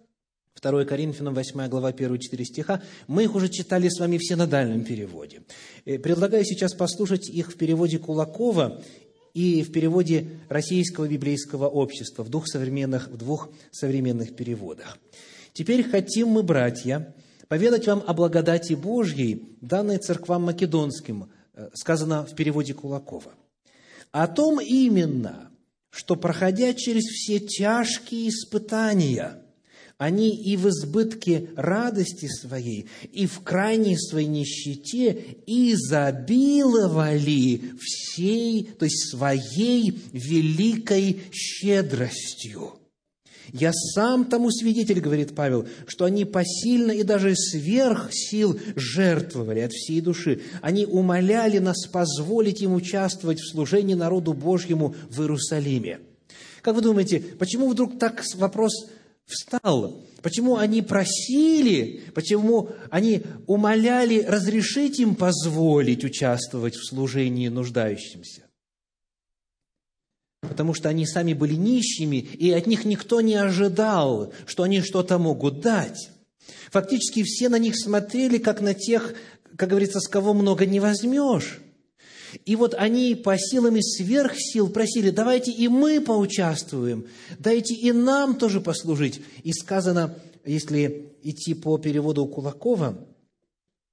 [0.61, 2.83] 2 Коринфянам, 8 глава, первые четыре стиха.
[3.07, 5.43] Мы их уже читали с вами в синодальном переводе.
[5.85, 8.83] Э, предлагаю сейчас послушать их в переводе Кулакова
[9.35, 14.99] и в переводе Российского библейского общества, в двух современных, в двух современных переводах.
[15.53, 17.15] «Теперь хотим мы, братья,
[17.49, 23.35] поведать вам о благодати Божьей, данной церквам македонским, э, сказано в переводе Кулакова.
[24.11, 25.51] О том именно,
[25.91, 29.43] что, проходя через все тяжкие испытания,
[29.99, 36.53] они и в избытке радости своей, и в крайней своей нищете изобиловали
[37.81, 42.75] всей, то есть своей великой щедростью.
[43.53, 49.73] Я сам тому свидетель, говорит Павел, что они посильно и даже сверх сил жертвовали от
[49.73, 50.41] всей души.
[50.63, 56.01] Они умоляли нас позволить им участвовать в служении народу Божьему в Иерусалиме.
[56.61, 58.89] Как вы думаете, почему вдруг так вопрос
[59.27, 60.05] встал?
[60.23, 68.47] Почему они просили, почему они умоляли разрешить им позволить участвовать в служении нуждающимся?
[70.49, 75.19] потому что они сами были нищими, и от них никто не ожидал, что они что-то
[75.19, 76.11] могут дать.
[76.71, 79.15] Фактически все на них смотрели, как на тех,
[79.57, 81.61] как говорится, с кого много не возьмешь.
[82.45, 87.07] И вот они по силам и сверх сил просили, давайте и мы поучаствуем,
[87.39, 89.21] дайте и нам тоже послужить.
[89.43, 93.07] И сказано, если идти по переводу Кулакова,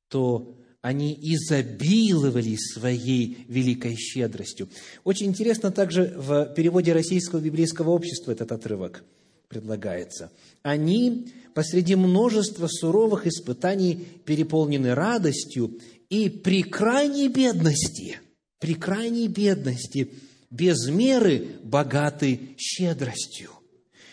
[0.10, 4.68] то они изобиловали своей великой щедростью.
[5.04, 9.04] Очень интересно также в переводе Российского библейского общества этот отрывок
[9.48, 10.32] предлагается.
[10.62, 15.80] Они посреди множества суровых испытаний переполнены радостью
[16.10, 18.20] и при крайней бедности,
[18.64, 20.10] при крайней бедности,
[20.50, 23.50] без меры богаты щедростью.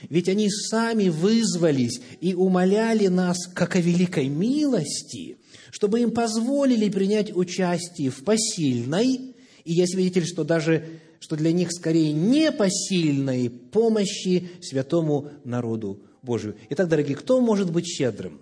[0.09, 5.37] Ведь они сами вызвались и умоляли нас, как о великой милости,
[5.71, 10.85] чтобы им позволили принять участие в посильной, и я свидетель, что даже
[11.21, 16.57] что для них скорее непосильной помощи святому народу Божию.
[16.71, 18.41] Итак, дорогие, кто может быть щедрым?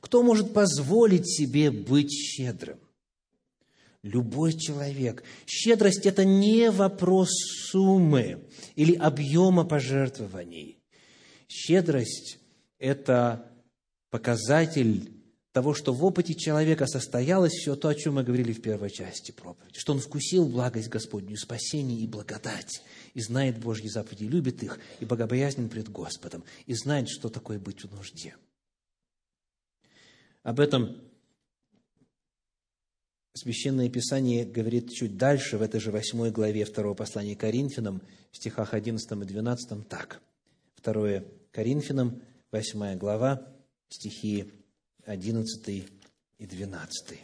[0.00, 2.78] Кто может позволить себе быть щедрым?
[4.04, 5.24] Любой человек.
[5.46, 7.30] Щедрость– это не вопрос
[7.70, 8.44] суммы
[8.76, 10.78] или объема пожертвований.
[11.48, 12.38] Щедрость–
[12.78, 13.50] это
[14.10, 15.10] показатель
[15.52, 19.30] того, что в опыте человека состоялось все то, о чем мы говорили в первой части
[19.30, 22.82] проповеди, что он вкусил благость Господню, спасение и благодать,
[23.14, 27.82] и знает Божьи заповеди, любит их, и богобоязнен пред Господом, и знает, что такое быть
[27.82, 28.36] в нужде.
[30.42, 31.00] Об этом
[33.36, 38.74] Священное Писание говорит чуть дальше, в этой же восьмой главе второго послания Коринфянам, в стихах
[38.74, 40.22] 11 и 12 так.
[40.76, 43.44] Второе Коринфянам, восьмая глава,
[43.88, 44.52] стихи
[45.04, 45.84] 11
[46.38, 47.18] и 12.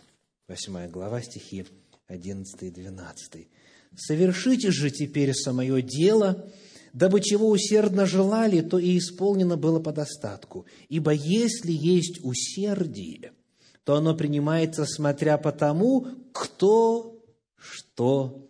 [0.49, 1.65] 8 глава, стихи
[2.09, 3.49] 11 и 12.
[3.97, 6.51] «Совершите же теперь самое дело,
[6.93, 10.67] дабы чего усердно желали, то и исполнено было по достатку.
[10.89, 13.33] Ибо если есть усердие,
[13.91, 17.25] то оно принимается, смотря по тому, кто
[17.57, 18.49] что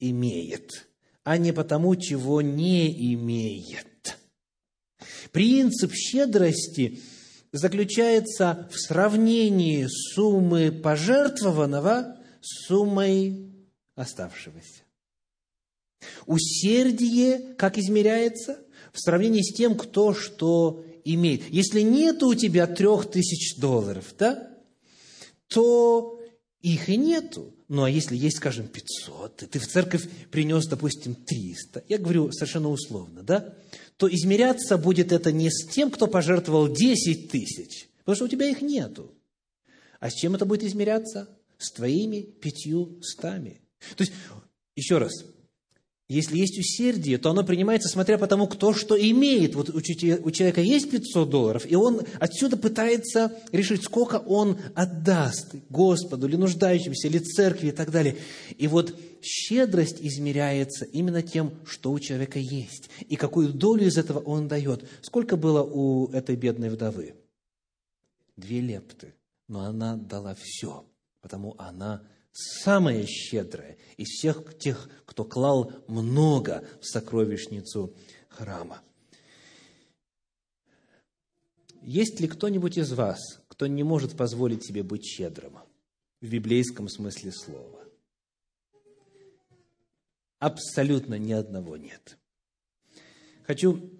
[0.00, 0.88] имеет,
[1.22, 4.18] а не по тому, чего не имеет.
[5.30, 6.98] Принцип щедрости
[7.52, 13.48] заключается в сравнении суммы пожертвованного с суммой
[13.94, 14.82] оставшегося.
[16.26, 18.58] Усердие как измеряется?
[18.92, 21.48] В сравнении с тем, кто что имеет.
[21.48, 24.49] Если нет у тебя трех тысяч долларов, да,
[25.50, 26.20] то
[26.62, 27.52] их и нету.
[27.68, 32.32] Ну, а если есть, скажем, 500, и ты в церковь принес, допустим, 300, я говорю
[32.32, 33.54] совершенно условно, да,
[33.96, 38.48] то измеряться будет это не с тем, кто пожертвовал 10 тысяч, потому что у тебя
[38.48, 39.12] их нету.
[39.98, 41.28] А с чем это будет измеряться?
[41.58, 43.60] С твоими пятью стами.
[43.96, 44.12] То есть,
[44.74, 45.24] еще раз,
[46.12, 49.54] если есть усердие, то оно принимается, смотря по тому, кто что имеет.
[49.54, 56.26] Вот у человека есть 500 долларов, и он отсюда пытается решить, сколько он отдаст Господу,
[56.26, 58.16] или нуждающимся, или церкви и так далее.
[58.58, 58.92] И вот
[59.22, 64.84] щедрость измеряется именно тем, что у человека есть, и какую долю из этого он дает.
[65.02, 67.14] Сколько было у этой бедной вдовы?
[68.36, 69.14] Две лепты.
[69.46, 70.84] Но она дала все,
[71.20, 77.94] потому она самая щедрая из всех тех, кто клал много в сокровищницу
[78.28, 78.82] храма.
[81.82, 85.58] Есть ли кто-нибудь из вас, кто не может позволить себе быть щедрым
[86.20, 87.84] в библейском смысле слова?
[90.38, 92.18] Абсолютно ни одного нет.
[93.44, 93.90] Хочу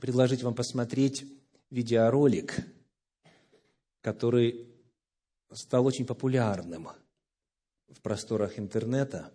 [0.00, 1.24] предложить вам посмотреть
[1.70, 2.56] видеоролик,
[4.00, 4.68] который
[5.52, 6.88] стал очень популярным–
[7.94, 9.30] в просторах интернета,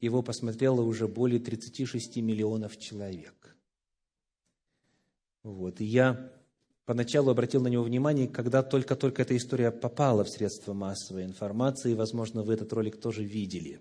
[0.00, 3.56] его посмотрело уже более 36 миллионов человек.
[5.42, 5.80] Вот.
[5.80, 6.32] И я
[6.86, 12.42] поначалу обратил на него внимание, когда только-только эта история попала в средства массовой информации, возможно,
[12.42, 13.80] вы этот ролик тоже видели.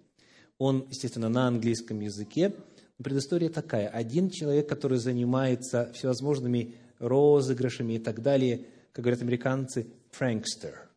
[0.57, 2.53] Он, естественно, на английском языке.
[2.97, 3.87] Предыстория такая.
[3.87, 10.85] Один человек, который занимается всевозможными розыгрышами и так далее, как говорят американцы, фрэнкстер–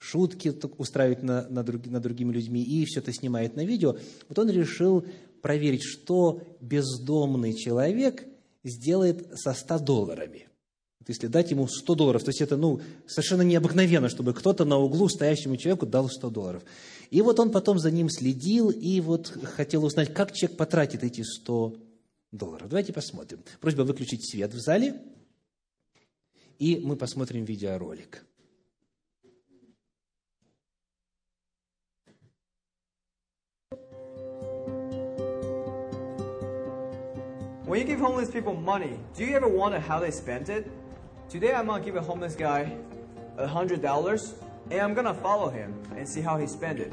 [0.00, 3.96] шутки устраивает на, на, друг, над другими людьми и все это снимает на видео,
[4.28, 5.04] вот он решил
[5.42, 8.26] проверить, что бездомный человек
[8.64, 10.48] сделает со 100 долларами.
[10.98, 14.78] Вот если дать ему 100 долларов, то есть это ну, совершенно необыкновенно, чтобы кто-то на
[14.78, 16.62] углу стоящему человеку дал 100 долларов.
[17.10, 21.22] И вот он потом за ним следил и вот хотел узнать, как человек потратит эти
[21.22, 21.76] 100
[22.32, 22.68] долларов.
[22.68, 23.40] Давайте посмотрим.
[23.60, 25.02] Просьба выключить свет в зале,
[26.58, 28.24] и мы посмотрим видеоролик.
[37.70, 40.68] When you give homeless people money, do you ever wonder how they spent it?
[41.28, 42.76] Today I'm gonna give a homeless guy
[43.38, 44.34] a hundred dollars
[44.72, 46.92] and I'm gonna follow him and see how he spent it.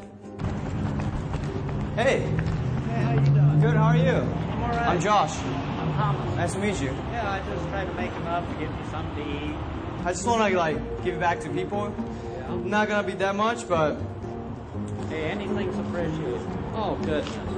[1.95, 2.19] Hey.
[2.19, 3.59] Hey, how you doing?
[3.59, 4.11] Good, how are you?
[4.11, 4.87] I'm all right.
[4.89, 5.35] I'm Josh.
[5.39, 6.35] I'm Thomas.
[6.35, 6.95] Nice to meet you.
[7.11, 9.55] Yeah, I just tried to make him up to get me something to eat.
[10.05, 11.91] I just wanna like give it back to people.
[12.37, 12.55] Yeah.
[12.55, 13.97] Not gonna be that much, but
[15.09, 16.41] Hey, anything's appreciated.
[16.75, 17.56] Oh, goodness.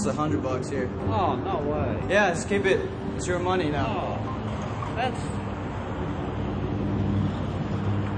[0.00, 0.88] It's a hundred bucks here.
[1.08, 2.02] Oh, no way.
[2.08, 2.80] Yeah, just keep it.
[3.16, 3.86] It's your money now.
[3.86, 4.18] Oh,
[4.96, 5.20] that's.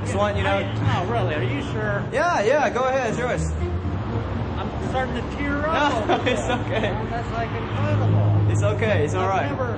[0.05, 0.59] Just want you know.
[0.59, 2.05] I, no, really, are you sure?
[2.12, 3.51] Yeah, yeah, go ahead, it's yours.
[4.57, 6.07] I'm starting to tear up.
[6.12, 6.38] No, it's this.
[6.40, 6.81] okay.
[6.83, 8.47] Man, that's like incredible.
[8.53, 9.51] It's okay, it's I've alright.
[9.51, 9.77] Never...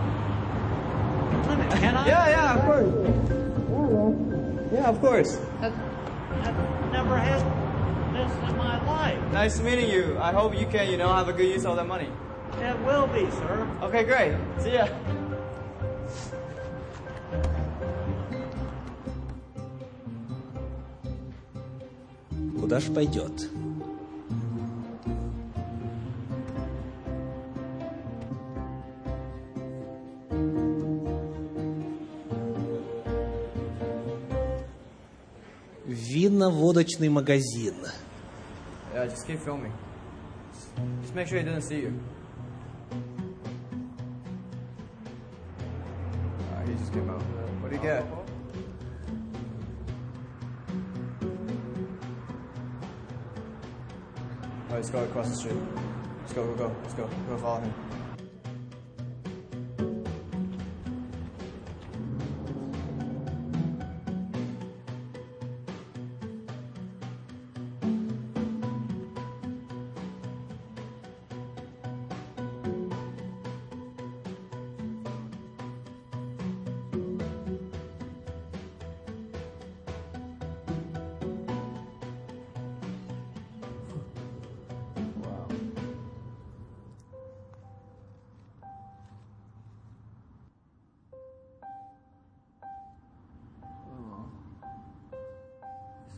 [1.48, 2.06] Wait a minute, Can I?
[2.14, 2.92] Yeah, yeah, of course.
[4.72, 5.38] Yeah, of course.
[5.62, 5.72] That,
[6.42, 7.40] I've never had
[8.13, 9.19] this in my life.
[9.31, 10.17] Nice meeting you.
[10.19, 12.09] I hope you can, you know, have a good use of that money.
[12.59, 13.67] It will be, sir.
[13.83, 14.35] Okay, great.
[14.59, 14.87] See ya.
[22.59, 23.49] Куда ж пойдет?
[36.24, 37.74] Винно-водочный магазин.
[38.94, 39.72] Yeah, just keep filming.
[41.02, 42.00] Just make sure he doesn't see you.
[46.50, 47.20] Alright, he just came out.
[47.60, 48.04] What do you get?
[54.62, 55.56] Alright, let's go across the street.
[56.22, 56.76] Let's go, go, go.
[56.84, 57.06] Let's go.
[57.28, 57.74] Go follow him.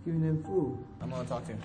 [0.07, 0.79] Giving them food.
[1.03, 1.59] I'm gonna talk to him.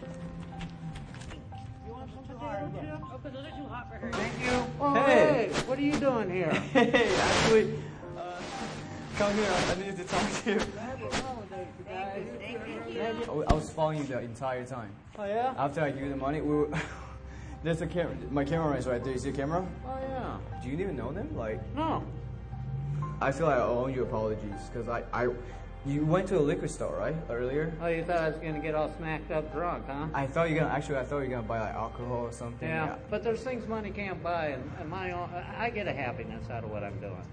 [1.86, 2.88] You want some potato chips?
[3.14, 4.12] Oh, because those are too hot for her.
[4.12, 4.74] Thank you.
[4.82, 5.50] Oh, Hey.
[5.54, 5.62] hey.
[5.68, 6.50] what are you doing here?
[6.74, 7.80] Hey, actually,
[8.18, 8.22] uh,
[9.18, 9.52] come here.
[9.70, 10.60] I need to talk to you.
[10.80, 11.68] Happy holidays,
[12.90, 13.28] you guys.
[13.48, 14.90] I was following you the entire time.
[15.20, 15.54] Oh, yeah?
[15.58, 16.70] After I give you the money, we were.
[17.64, 18.16] There's a camera.
[18.32, 19.14] My camera is right there.
[19.14, 19.64] You see the camera?
[19.88, 20.38] Oh, yeah.
[20.64, 21.38] Do you even know them?
[21.38, 22.04] Like, No.
[23.22, 25.28] I feel like I owe you apologies because I, I,
[25.86, 27.74] you went to a liquor store right earlier.
[27.82, 30.08] Oh, you thought I was going to get all smacked up drunk, huh?
[30.14, 30.98] I thought you were gonna actually.
[30.98, 32.68] I thought you were gonna buy like alcohol or something.
[32.68, 36.50] Yeah, but there's things money can't buy, and, and my own, I get a happiness
[36.50, 37.26] out of what I'm doing.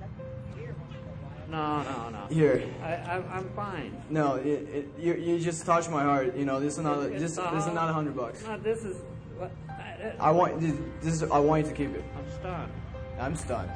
[1.51, 2.27] No, no, no.
[2.31, 2.69] Here.
[2.83, 4.03] I, I, I'm fine.
[4.11, 6.37] No, it, it, you, you just touched my heart.
[6.37, 7.05] You know, this is not.
[7.05, 7.75] It's This, not- this is uh-huh.
[7.75, 8.45] not a hundred bucks.
[8.45, 8.97] No, this is.
[9.39, 10.75] What, I, I want this.
[11.01, 12.05] this is, I want you to keep it.
[12.17, 12.73] I'm stunned.
[13.19, 13.71] I'm stunned.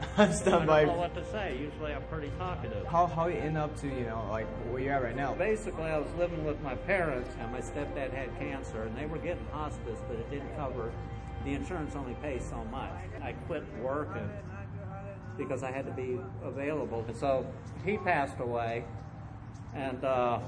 [0.16, 1.58] I'm I stunned don't by know what to say.
[1.58, 2.86] Usually I'm pretty talkative.
[2.86, 5.34] how how you end up to you know like where you're at right now.
[5.34, 9.18] Basically, I was living with my parents, and my stepdad had cancer, and they were
[9.18, 10.90] getting hospice, but it didn't cover.
[11.44, 12.90] The insurance only pays so much.
[13.22, 14.28] I quit working
[15.38, 17.04] because I had to be available.
[17.06, 17.46] And so
[17.84, 18.84] he passed away,
[19.74, 20.40] and uh,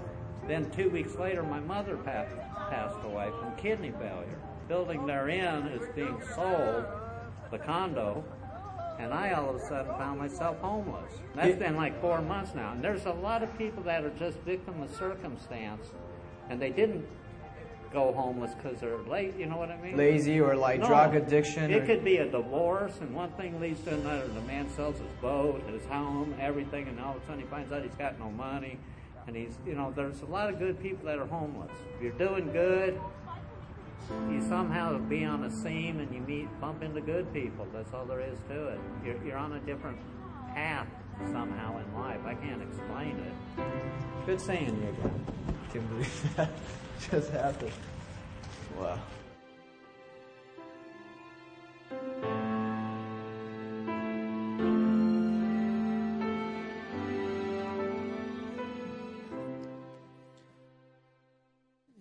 [0.47, 2.27] then two weeks later, my mother pa-
[2.69, 4.39] passed away from kidney failure.
[4.69, 6.85] Building they're in is being sold,
[7.51, 8.25] the condo,
[9.03, 11.13] and I all of a sudden found myself homeless.
[11.35, 12.73] That's been like four months now.
[12.73, 15.89] And there's a lot of people that are just victim of circumstance,
[16.49, 17.05] and they didn't
[17.93, 19.35] go homeless because they're late.
[19.37, 19.97] You know what I mean?
[19.97, 20.87] Lazy or like No.
[20.87, 21.71] drug addiction.
[21.71, 24.29] It or- could be a divorce, and one thing leads to another.
[24.29, 27.73] The man sells his boat, his home, everything, and all of a sudden he finds
[27.73, 28.79] out he's got no money.
[29.27, 31.71] And he's, you know, there's a lot of good people that are homeless.
[31.97, 32.99] If you're doing good,
[34.30, 37.68] you somehow be on a scene and you meet, bump into good people.
[37.74, 38.80] That's all there is to it.
[39.06, 39.98] You're, you're on a different
[40.54, 40.88] path
[41.32, 42.20] somehow in life.
[42.26, 43.66] I can't explain it.
[44.26, 45.26] Good saying you again.
[45.74, 46.52] Can't believe that
[47.12, 47.72] just happened.
[48.80, 49.00] Wow.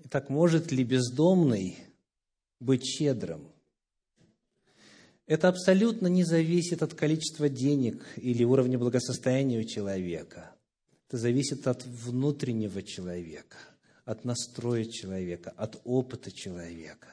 [0.08, 1.78] Так может ли бездомный
[2.61, 3.51] быть щедрым?
[5.27, 10.51] Это абсолютно не зависит от количества денег или уровня благосостояния у человека.
[11.07, 13.57] Это зависит от внутреннего человека,
[14.05, 17.07] от настроя человека, от опыта человека.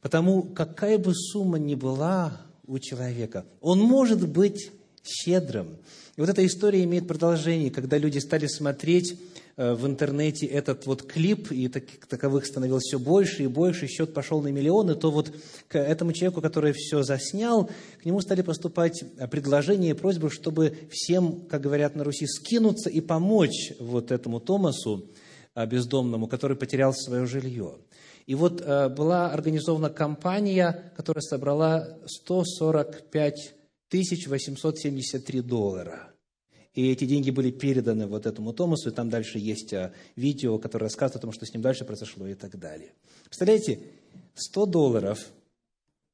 [0.00, 4.70] Потому какая бы сумма ни была у человека, он может быть
[5.02, 5.78] щедрым.
[6.16, 9.18] И вот эта история имеет продолжение, когда люди стали смотреть
[9.58, 14.40] в интернете этот вот клип, и так- таковых становилось все больше и больше, счет пошел
[14.40, 15.32] на миллионы, то вот
[15.66, 17.68] к этому человеку, который все заснял,
[18.00, 22.88] к нему стали поступать э, предложения и просьбы, чтобы всем, как говорят на Руси, скинуться
[22.88, 25.10] и помочь вот этому Томасу,
[25.56, 27.78] э, бездомному, который потерял свое жилье.
[28.26, 33.54] И вот э, была организована кампания, которая собрала 145
[33.88, 36.12] тысяч 873 доллара.
[36.74, 40.84] И эти деньги были переданы вот этому Томасу, и там дальше есть э, видео, которое
[40.84, 42.92] рассказывает о том, что с ним дальше произошло и так далее.
[43.24, 43.80] Представляете,
[44.34, 45.28] 100 долларов,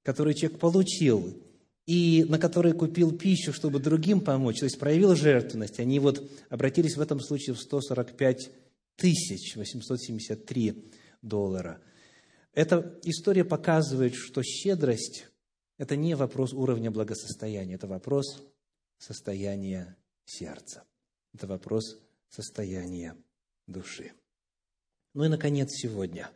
[0.02, 1.36] которые человек получил,
[1.86, 6.96] и на которые купил пищу, чтобы другим помочь, то есть проявил жертвенность, они вот обратились
[6.96, 8.50] в этом случае в 145
[8.96, 10.84] тысяч 873
[11.20, 11.82] доллара.
[12.54, 15.26] Эта история показывает, что щедрость–
[15.78, 18.42] это не вопрос уровня благосостояния, это вопрос
[18.98, 20.84] состояния сердца.
[21.32, 21.98] Это вопрос
[22.28, 23.16] состояния
[23.66, 24.12] души.
[25.14, 26.30] Ну и, наконец, сегодня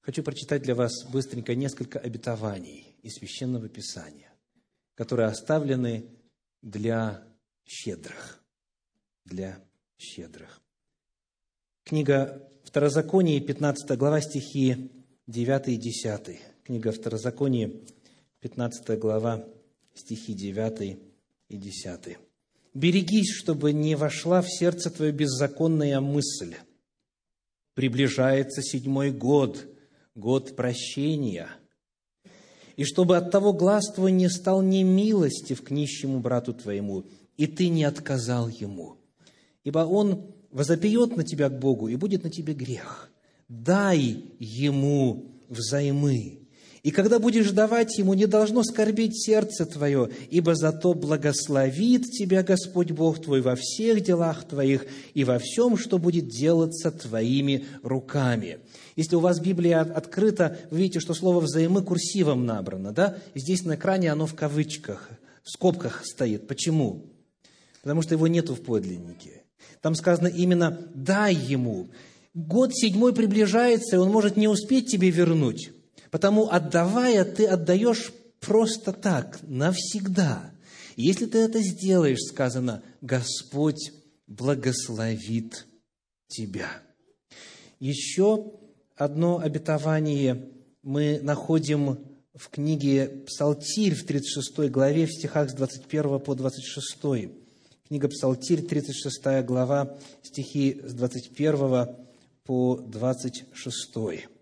[0.00, 4.32] хочу прочитать для вас быстренько несколько обетований из Священного Писания,
[4.94, 6.08] которые оставлены
[6.62, 7.26] для
[7.64, 8.42] щедрых.
[9.24, 9.58] Для
[9.98, 10.60] щедрых.
[11.84, 14.90] Книга Второзаконие, 15 глава, стихи
[15.26, 16.40] 9 и 10.
[16.64, 17.84] Книга Второзаконие,
[18.40, 19.48] 15 глава,
[19.94, 20.98] стихи 9
[21.48, 22.18] и 10.
[22.76, 26.56] «Берегись, чтобы не вошла в сердце твое беззаконная мысль.
[27.72, 29.66] Приближается седьмой год,
[30.14, 31.48] год прощения,
[32.76, 37.06] и чтобы от того глаз твой не стал немилостив к нищему брату твоему,
[37.38, 38.98] и ты не отказал ему.
[39.64, 43.10] Ибо он возопьет на тебя к Богу, и будет на тебе грех.
[43.48, 46.45] Дай ему взаймы.
[46.86, 52.92] И когда будешь давать ему, не должно скорбить сердце твое, ибо зато благословит тебя Господь
[52.92, 58.58] Бог твой во всех делах твоих и во всем, что будет делаться твоими руками.
[58.94, 63.16] Если у вас Библия открыта, вы видите, что слово «взаймы» курсивом набрано, да?
[63.34, 65.10] Здесь на экране оно в кавычках,
[65.42, 66.46] в скобках стоит.
[66.46, 67.02] Почему?
[67.82, 69.42] Потому что его нету в подлиннике.
[69.82, 71.88] Там сказано именно «дай ему».
[72.32, 75.72] год седьмой приближается, и он может не успеть тебе вернуть.
[76.10, 80.52] Потому отдавая, ты отдаешь просто так, навсегда.
[80.96, 83.92] И если ты это сделаешь, сказано, Господь
[84.26, 85.66] благословит
[86.28, 86.68] тебя.
[87.78, 88.52] Еще
[88.96, 90.48] одно обетование
[90.82, 91.98] мы находим
[92.34, 97.30] в книге Псалтирь в 36 главе, в стихах с 21 по 26.
[97.88, 101.88] Книга Псалтирь, 36 глава, стихи с 21
[102.44, 104.35] по 26.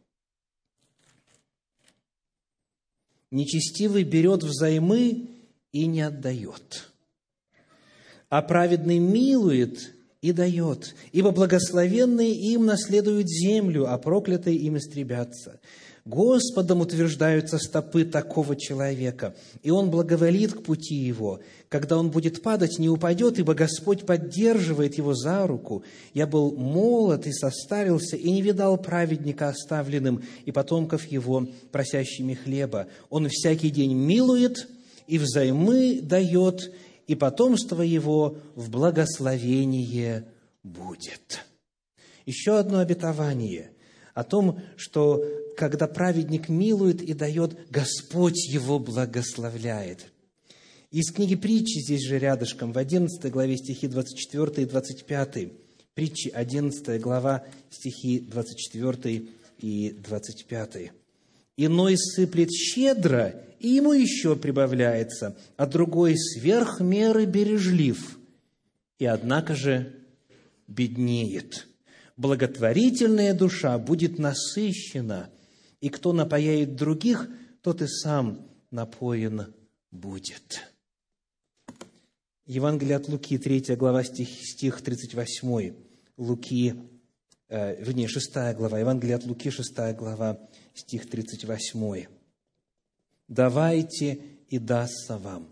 [3.35, 5.26] Нечестивый берет взаймы
[5.72, 6.93] и не отдает,
[8.28, 15.59] а праведный милует и дает, ибо благословенные им наследуют землю, а проклятые им истребятся.
[16.05, 21.41] Господом утверждаются стопы такого человека, и он благоволит к пути его.
[21.71, 25.83] Когда он будет падать, не упадет, ибо Господь поддерживает его за руку.
[26.13, 32.89] Я был молод и состарился, и не видал праведника оставленным, и потомков его, просящими хлеба.
[33.09, 34.69] Он всякий день милует
[35.07, 36.71] и взаймы дает,
[37.07, 40.27] и потомство его в благословение
[40.63, 41.47] будет.
[42.27, 43.71] Еще одно обетование
[44.15, 45.23] о том, что
[45.57, 50.07] когда праведник милует и дает, Господь его благословляет.
[50.91, 55.49] Из книги притчи здесь же рядышком, в 11 главе стихи 24 и 25.
[55.95, 60.93] Притчи 11 глава стихи 24 и 25.
[61.57, 68.19] «Иной сыплет щедро, и ему еще прибавляется, а другой сверх меры бережлив,
[68.99, 69.95] и однако же
[70.67, 71.67] беднеет.
[72.17, 75.31] Благотворительная душа будет насыщена,
[75.81, 77.29] и кто напояет других,
[77.61, 79.53] тот и сам напоен
[79.91, 80.75] будет.
[82.47, 85.75] Евангелие от Луки, 3 глава, стих, стих 38.
[86.17, 86.75] Луки,
[87.49, 88.79] э, вернее, 6 глава.
[88.79, 90.39] Евангелие от Луки, 6 глава,
[90.75, 92.07] стих 38.
[93.29, 95.49] «Давайте, и дастся вам,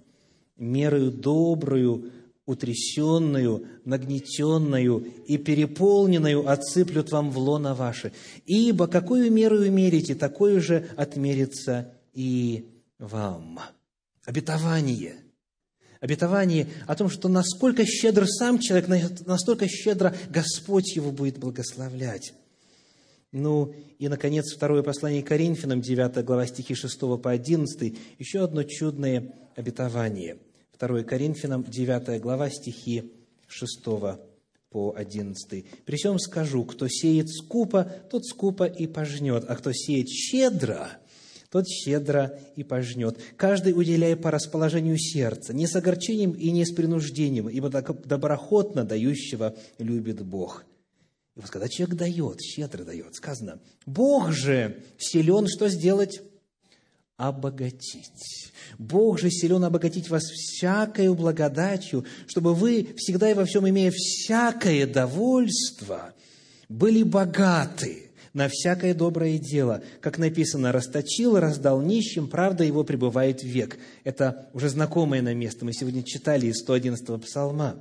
[0.57, 2.13] мерою добрую,
[2.45, 8.13] утрясенную, нагнетенную и переполненную отсыплют вам в лоно ваше.
[8.47, 12.67] Ибо какую меру мерите, такое же отмерится и
[12.99, 13.61] вам.
[14.25, 15.17] Обетование.
[16.01, 18.89] Обетование о том, что насколько щедр сам человек,
[19.25, 22.35] настолько щедро Господь его будет благословлять.
[23.31, 29.33] Ну, и, наконец, второе послание Коринфянам, 9 глава, стихи 6 по 11, еще одно чудное
[29.55, 30.39] обетование–
[30.83, 33.13] 2 Коринфянам, 9 глава, стихи
[33.47, 33.85] 6
[34.69, 35.65] по 11.
[35.85, 40.89] «При всем скажу, кто сеет скупо, тот скупо и пожнет, а кто сеет щедро,
[41.51, 43.17] тот щедро и пожнет.
[43.37, 49.55] Каждый уделяя по расположению сердца, не с огорчением и не с принуждением, ибо доброхотно дающего
[49.79, 50.65] любит Бог».
[51.37, 56.23] И вот когда человек дает, щедро дает, сказано, Бог же силен что сделать?
[57.23, 58.53] Обогатить.
[58.79, 64.87] Бог же силен обогатить вас всякою благодатью, чтобы вы, всегда и во всем имея всякое
[64.87, 66.15] довольство,
[66.69, 69.83] были богаты на всякое доброе дело.
[70.01, 73.79] Как написано, расточил, раздал нищим, правда его пребывает век.
[74.05, 75.65] Это уже знакомое на место.
[75.65, 77.77] Мы сегодня читали из 111-го псалма.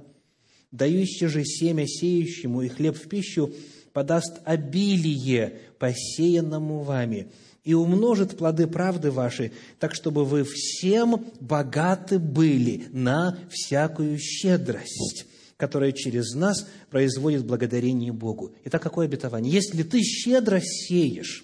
[0.71, 3.53] Дающий же семя сеющему и хлеб в пищу
[3.91, 7.31] подаст обилие посеянному вами–
[7.63, 15.25] и умножит плоды правды вашей, так чтобы вы всем богаты были на всякую щедрость,
[15.57, 18.55] которая через нас производит благодарение Богу.
[18.65, 19.53] Итак, какое обетование?
[19.53, 21.43] Если ты щедро сеешь,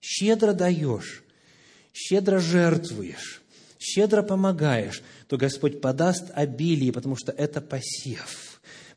[0.00, 1.22] щедро даешь,
[1.92, 3.42] щедро жертвуешь,
[3.78, 8.40] щедро помогаешь, то Господь подаст обилие, потому что это посев–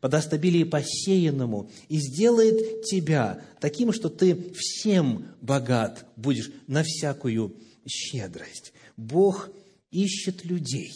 [0.01, 7.55] подаст обилие посеянному и сделает тебя таким, что ты всем богат будешь на всякую
[7.87, 8.73] щедрость.
[8.95, 9.49] Бог
[9.91, 10.93] ищет людей,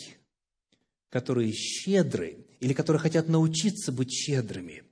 [1.10, 4.84] которые щедры или которые хотят научиться быть щедрыми,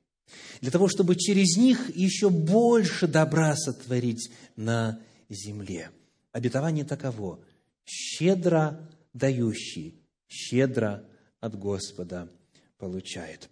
[0.62, 5.00] для того, чтобы через них еще больше добра сотворить на
[5.30, 5.92] земле.
[6.32, 7.40] Обетование таково–
[7.86, 9.96] щедро дающий,
[10.28, 11.04] щедро
[11.40, 12.30] от Господа
[12.78, 13.50] получает.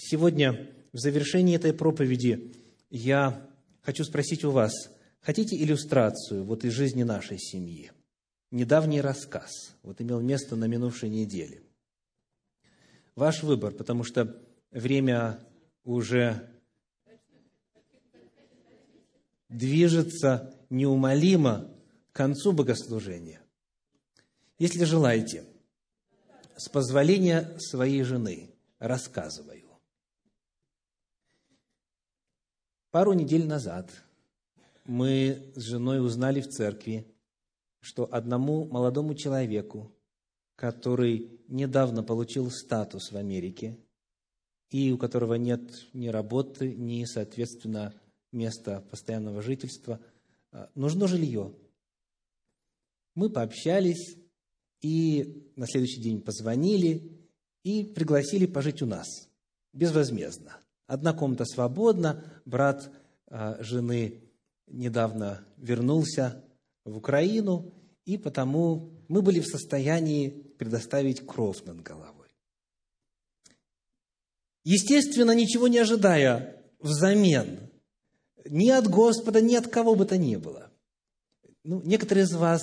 [0.00, 2.54] Сегодня, в завершении этой проповеди,
[2.88, 3.44] я
[3.82, 4.72] хочу спросить у вас,
[5.20, 7.90] хотите иллюстрацию вот из жизни нашей семьи?
[8.52, 9.50] Недавний рассказ,
[9.82, 11.62] вот имел место на минувшей неделе.
[13.16, 14.40] Ваш выбор, потому что
[14.70, 15.40] время
[15.82, 16.48] уже
[19.48, 21.74] движется неумолимо
[22.12, 23.40] к концу богослужения.
[24.60, 25.44] Если желаете,
[26.56, 29.57] с позволения своей жены рассказываю.
[32.90, 33.90] Пару недель назад
[34.86, 37.06] мы с женой узнали в церкви,
[37.80, 39.92] что одному молодому человеку,
[40.56, 43.78] который недавно получил статус в Америке,
[44.70, 45.60] и у которого нет
[45.92, 47.92] ни работы, ни, соответственно,
[48.32, 50.00] места постоянного жительства,
[50.50, 51.54] а, нужно жилье.
[53.14, 54.16] Мы пообщались,
[54.80, 57.18] и на следующий день позвонили
[57.64, 59.28] и пригласили пожить у нас
[59.74, 60.58] безвозмездно.
[60.88, 62.90] Одна комната свободна, брат
[63.26, 64.22] а, жены
[64.66, 66.42] недавно вернулся
[66.86, 67.74] в Украину,
[68.06, 72.28] и потому мы были в состоянии предоставить кров над головой.
[74.64, 77.70] Естественно, ничего не ожидая взамен,
[78.46, 80.72] ни от Господа, ни от кого бы то ни было.
[81.64, 82.62] Ну, некоторые из вас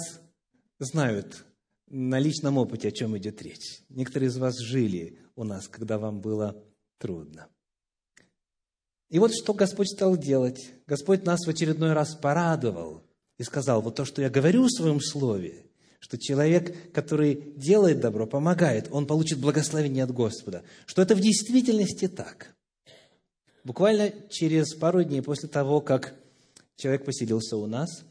[0.79, 1.45] знают
[1.85, 3.83] на личном опыте, о чем идет речь.
[3.89, 6.59] Некоторые из вас жили у нас, когда вам было
[6.97, 7.49] трудно.
[9.09, 10.71] И вот что Господь стал делать.
[10.87, 13.03] Господь нас в очередной раз порадовал
[13.37, 15.65] и сказал, вот то, что я говорю в своем слове,
[15.99, 20.63] что человек, который делает добро, помогает, он получит благословение от Господа.
[20.85, 22.55] Что это в действительности так.
[23.63, 26.15] Буквально через пару дней после того, как
[26.77, 28.03] человек поселился у нас,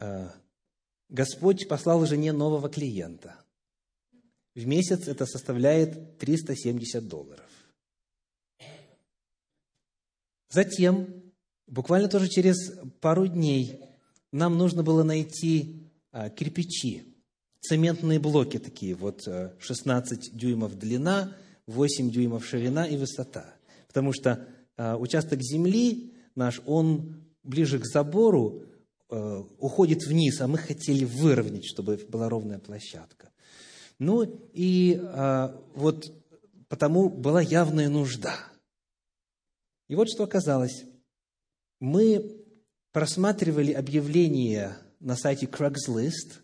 [0.00, 0.28] э,
[1.10, 3.36] Господь послал жене нового клиента.
[4.54, 7.43] В месяц это составляет 370 долларов.
[10.54, 11.08] Затем,
[11.66, 13.80] буквально тоже через пару дней,
[14.30, 17.02] нам нужно было найти а, кирпичи,
[17.60, 19.26] цементные блоки такие, вот
[19.58, 21.32] 16 а, дюймов длина,
[21.66, 23.46] 8 дюймов ширина и высота.
[23.88, 24.46] Потому что
[24.76, 28.62] а, участок земли наш, он ближе к забору
[29.58, 33.30] уходит вниз, а мы хотели выровнять, чтобы была ровная площадка.
[33.98, 35.00] Ну и
[35.74, 36.10] вот
[36.68, 38.34] потому была явная нужда–
[39.88, 40.84] и вот что оказалось.
[41.80, 42.44] Мы
[42.92, 46.40] просматривали объявления на сайте Craigslist,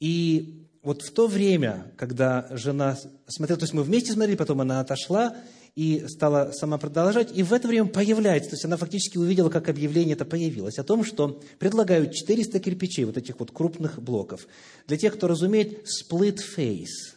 [0.00, 2.96] и вот в то время, когда жена
[3.26, 5.36] смотрела, то есть мы вместе смотрели, потом она отошла
[5.74, 9.68] и стала сама продолжать, и в это время появляется, то есть она фактически увидела, как
[9.68, 14.46] объявление это появилось, о том, что предлагают 400 кирпичей, вот этих вот крупных блоков,
[14.86, 17.14] для тех, кто разумеет split face–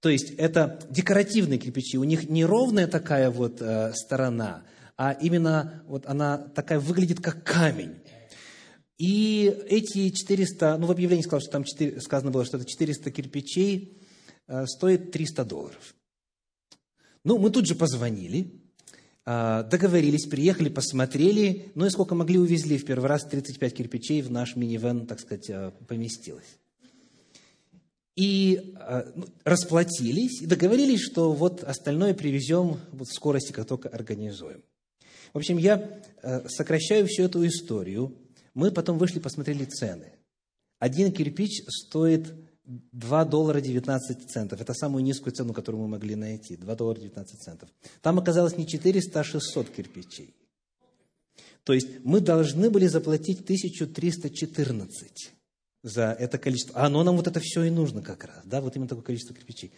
[0.00, 4.62] то есть это декоративные кирпичи, у них не ровная такая вот э, сторона,
[4.96, 7.96] а именно вот она такая выглядит как камень.
[8.96, 13.10] И эти 400, ну в объявлении сказано, что там 4, сказано было, что это 400
[13.10, 13.98] кирпичей
[14.46, 15.94] э, стоит 300 долларов.
[17.24, 18.62] Ну, мы тут же позвонили,
[19.26, 24.30] э, договорились, приехали, посмотрели, ну и сколько могли увезли в первый раз 35 кирпичей в
[24.30, 26.58] наш минивэн, так сказать, э, поместилось
[28.18, 33.88] и э, ну, расплатились, и договорились, что вот остальное привезем вот в скорости, как только
[33.88, 34.64] организуем.
[35.32, 38.12] В общем, я э, сокращаю всю эту историю.
[38.54, 40.14] Мы потом вышли, посмотрели цены.
[40.80, 44.60] Один кирпич стоит 2 доллара 19 центов.
[44.60, 46.56] Это самую низкую цену, которую мы могли найти.
[46.56, 47.68] 2 доллара 19 центов.
[48.02, 50.34] Там оказалось не 400, а 600 кирпичей.
[51.62, 55.37] То есть мы должны были заплатить 1314
[55.82, 56.74] за это количество.
[56.76, 59.34] А оно нам вот это все и нужно как раз, да, вот именно такое количество
[59.34, 59.72] кирпичей.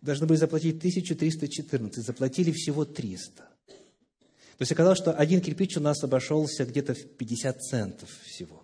[0.00, 3.36] Должны были заплатить 1314, заплатили всего 300.
[3.36, 8.62] То есть оказалось, что один кирпич у нас обошелся где-то в 50 центов всего.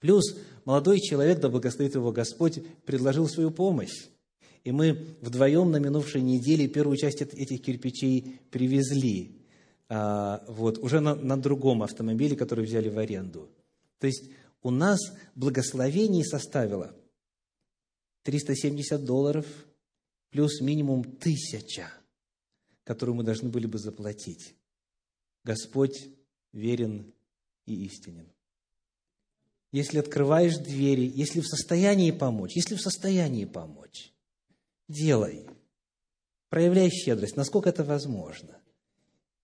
[0.00, 4.06] Плюс молодой человек, да благословит его Господь, предложил свою помощь.
[4.64, 9.38] И мы вдвоем на минувшей неделе первую часть этих кирпичей привезли.
[9.88, 13.48] А, вот, уже на, на другом автомобиле, который взяли в аренду.
[13.98, 14.30] То есть
[14.62, 15.00] у нас
[15.34, 16.94] благословение составило
[18.22, 19.46] 370 долларов
[20.30, 21.90] плюс минимум тысяча,
[22.84, 24.54] которую мы должны были бы заплатить.
[25.44, 26.08] Господь
[26.52, 27.12] верен
[27.66, 28.30] и истинен.
[29.70, 34.12] Если открываешь двери, если в состоянии помочь, если в состоянии помочь,
[34.88, 35.46] делай.
[36.48, 38.58] Проявляй щедрость, насколько это возможно.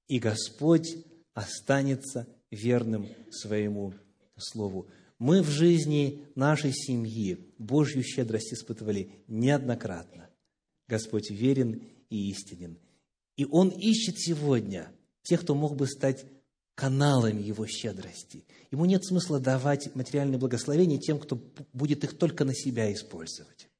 [0.08, 0.96] И Господь
[1.34, 3.94] останется верным своему
[4.36, 4.88] Слову.
[5.24, 10.28] Мы в жизни нашей семьи Божью щедрость испытывали неоднократно.
[10.86, 12.78] Господь верен и истинен.
[13.38, 16.26] И Он ищет сегодня тех, кто мог бы стать
[16.74, 18.44] каналами Его щедрости.
[18.70, 23.70] Ему нет смысла давать материальные благословения тем, кто будет их только на себя использовать.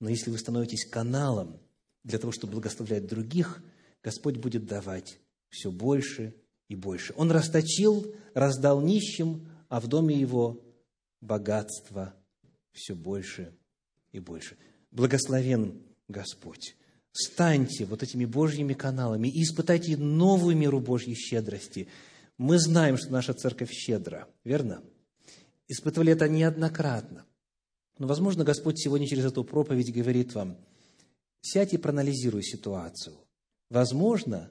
[0.00, 1.60] Но если вы становитесь каналом
[2.02, 3.62] для того, чтобы благословлять других,
[4.02, 6.34] Господь будет давать все больше
[6.68, 7.14] и больше.
[7.16, 10.60] Он расточил, раздал нищим, а в доме его
[11.22, 12.14] богатство
[12.72, 13.54] все больше
[14.10, 14.58] и больше.
[14.90, 16.76] Благословен Господь.
[17.12, 21.88] станьте вот этими Божьими каналами и испытайте новую меру Божьей щедрости.
[22.38, 24.82] Мы знаем, что наша церковь щедра, верно?
[25.68, 27.24] Испытывали это неоднократно.
[27.98, 30.56] Но, возможно, Господь сегодня через эту проповедь говорит вам,
[31.42, 33.16] сядь и проанализируй ситуацию.
[33.68, 34.50] Возможно,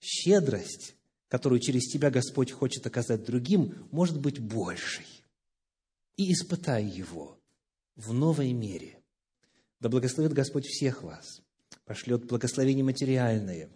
[0.00, 0.96] щедрость,
[1.28, 5.06] которую через тебя Господь хочет оказать другим, может быть большей.
[6.16, 7.38] И испытай его
[7.96, 9.02] в новой мере.
[9.80, 11.42] Да благословит Господь всех вас,
[11.84, 13.68] пошлет благословение материальное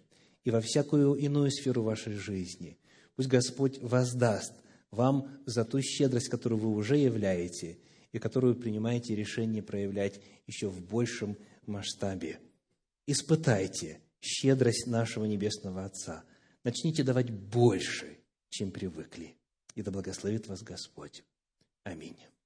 [0.45, 2.79] и во всякую иную сферу вашей жизни.
[3.17, 4.55] Пусть Господь воздаст
[4.91, 7.79] вам за ту щедрость, которую вы уже являете,
[8.13, 11.37] и которую принимаете решение проявлять еще в большем
[11.67, 12.41] масштабе.
[13.07, 16.25] Испытайте щедрость нашего Небесного Отца.
[16.65, 18.19] Начните давать больше,
[18.49, 19.37] чем привыкли.
[19.75, 21.23] И да благословит вас Господь.
[21.93, 22.38] a minha.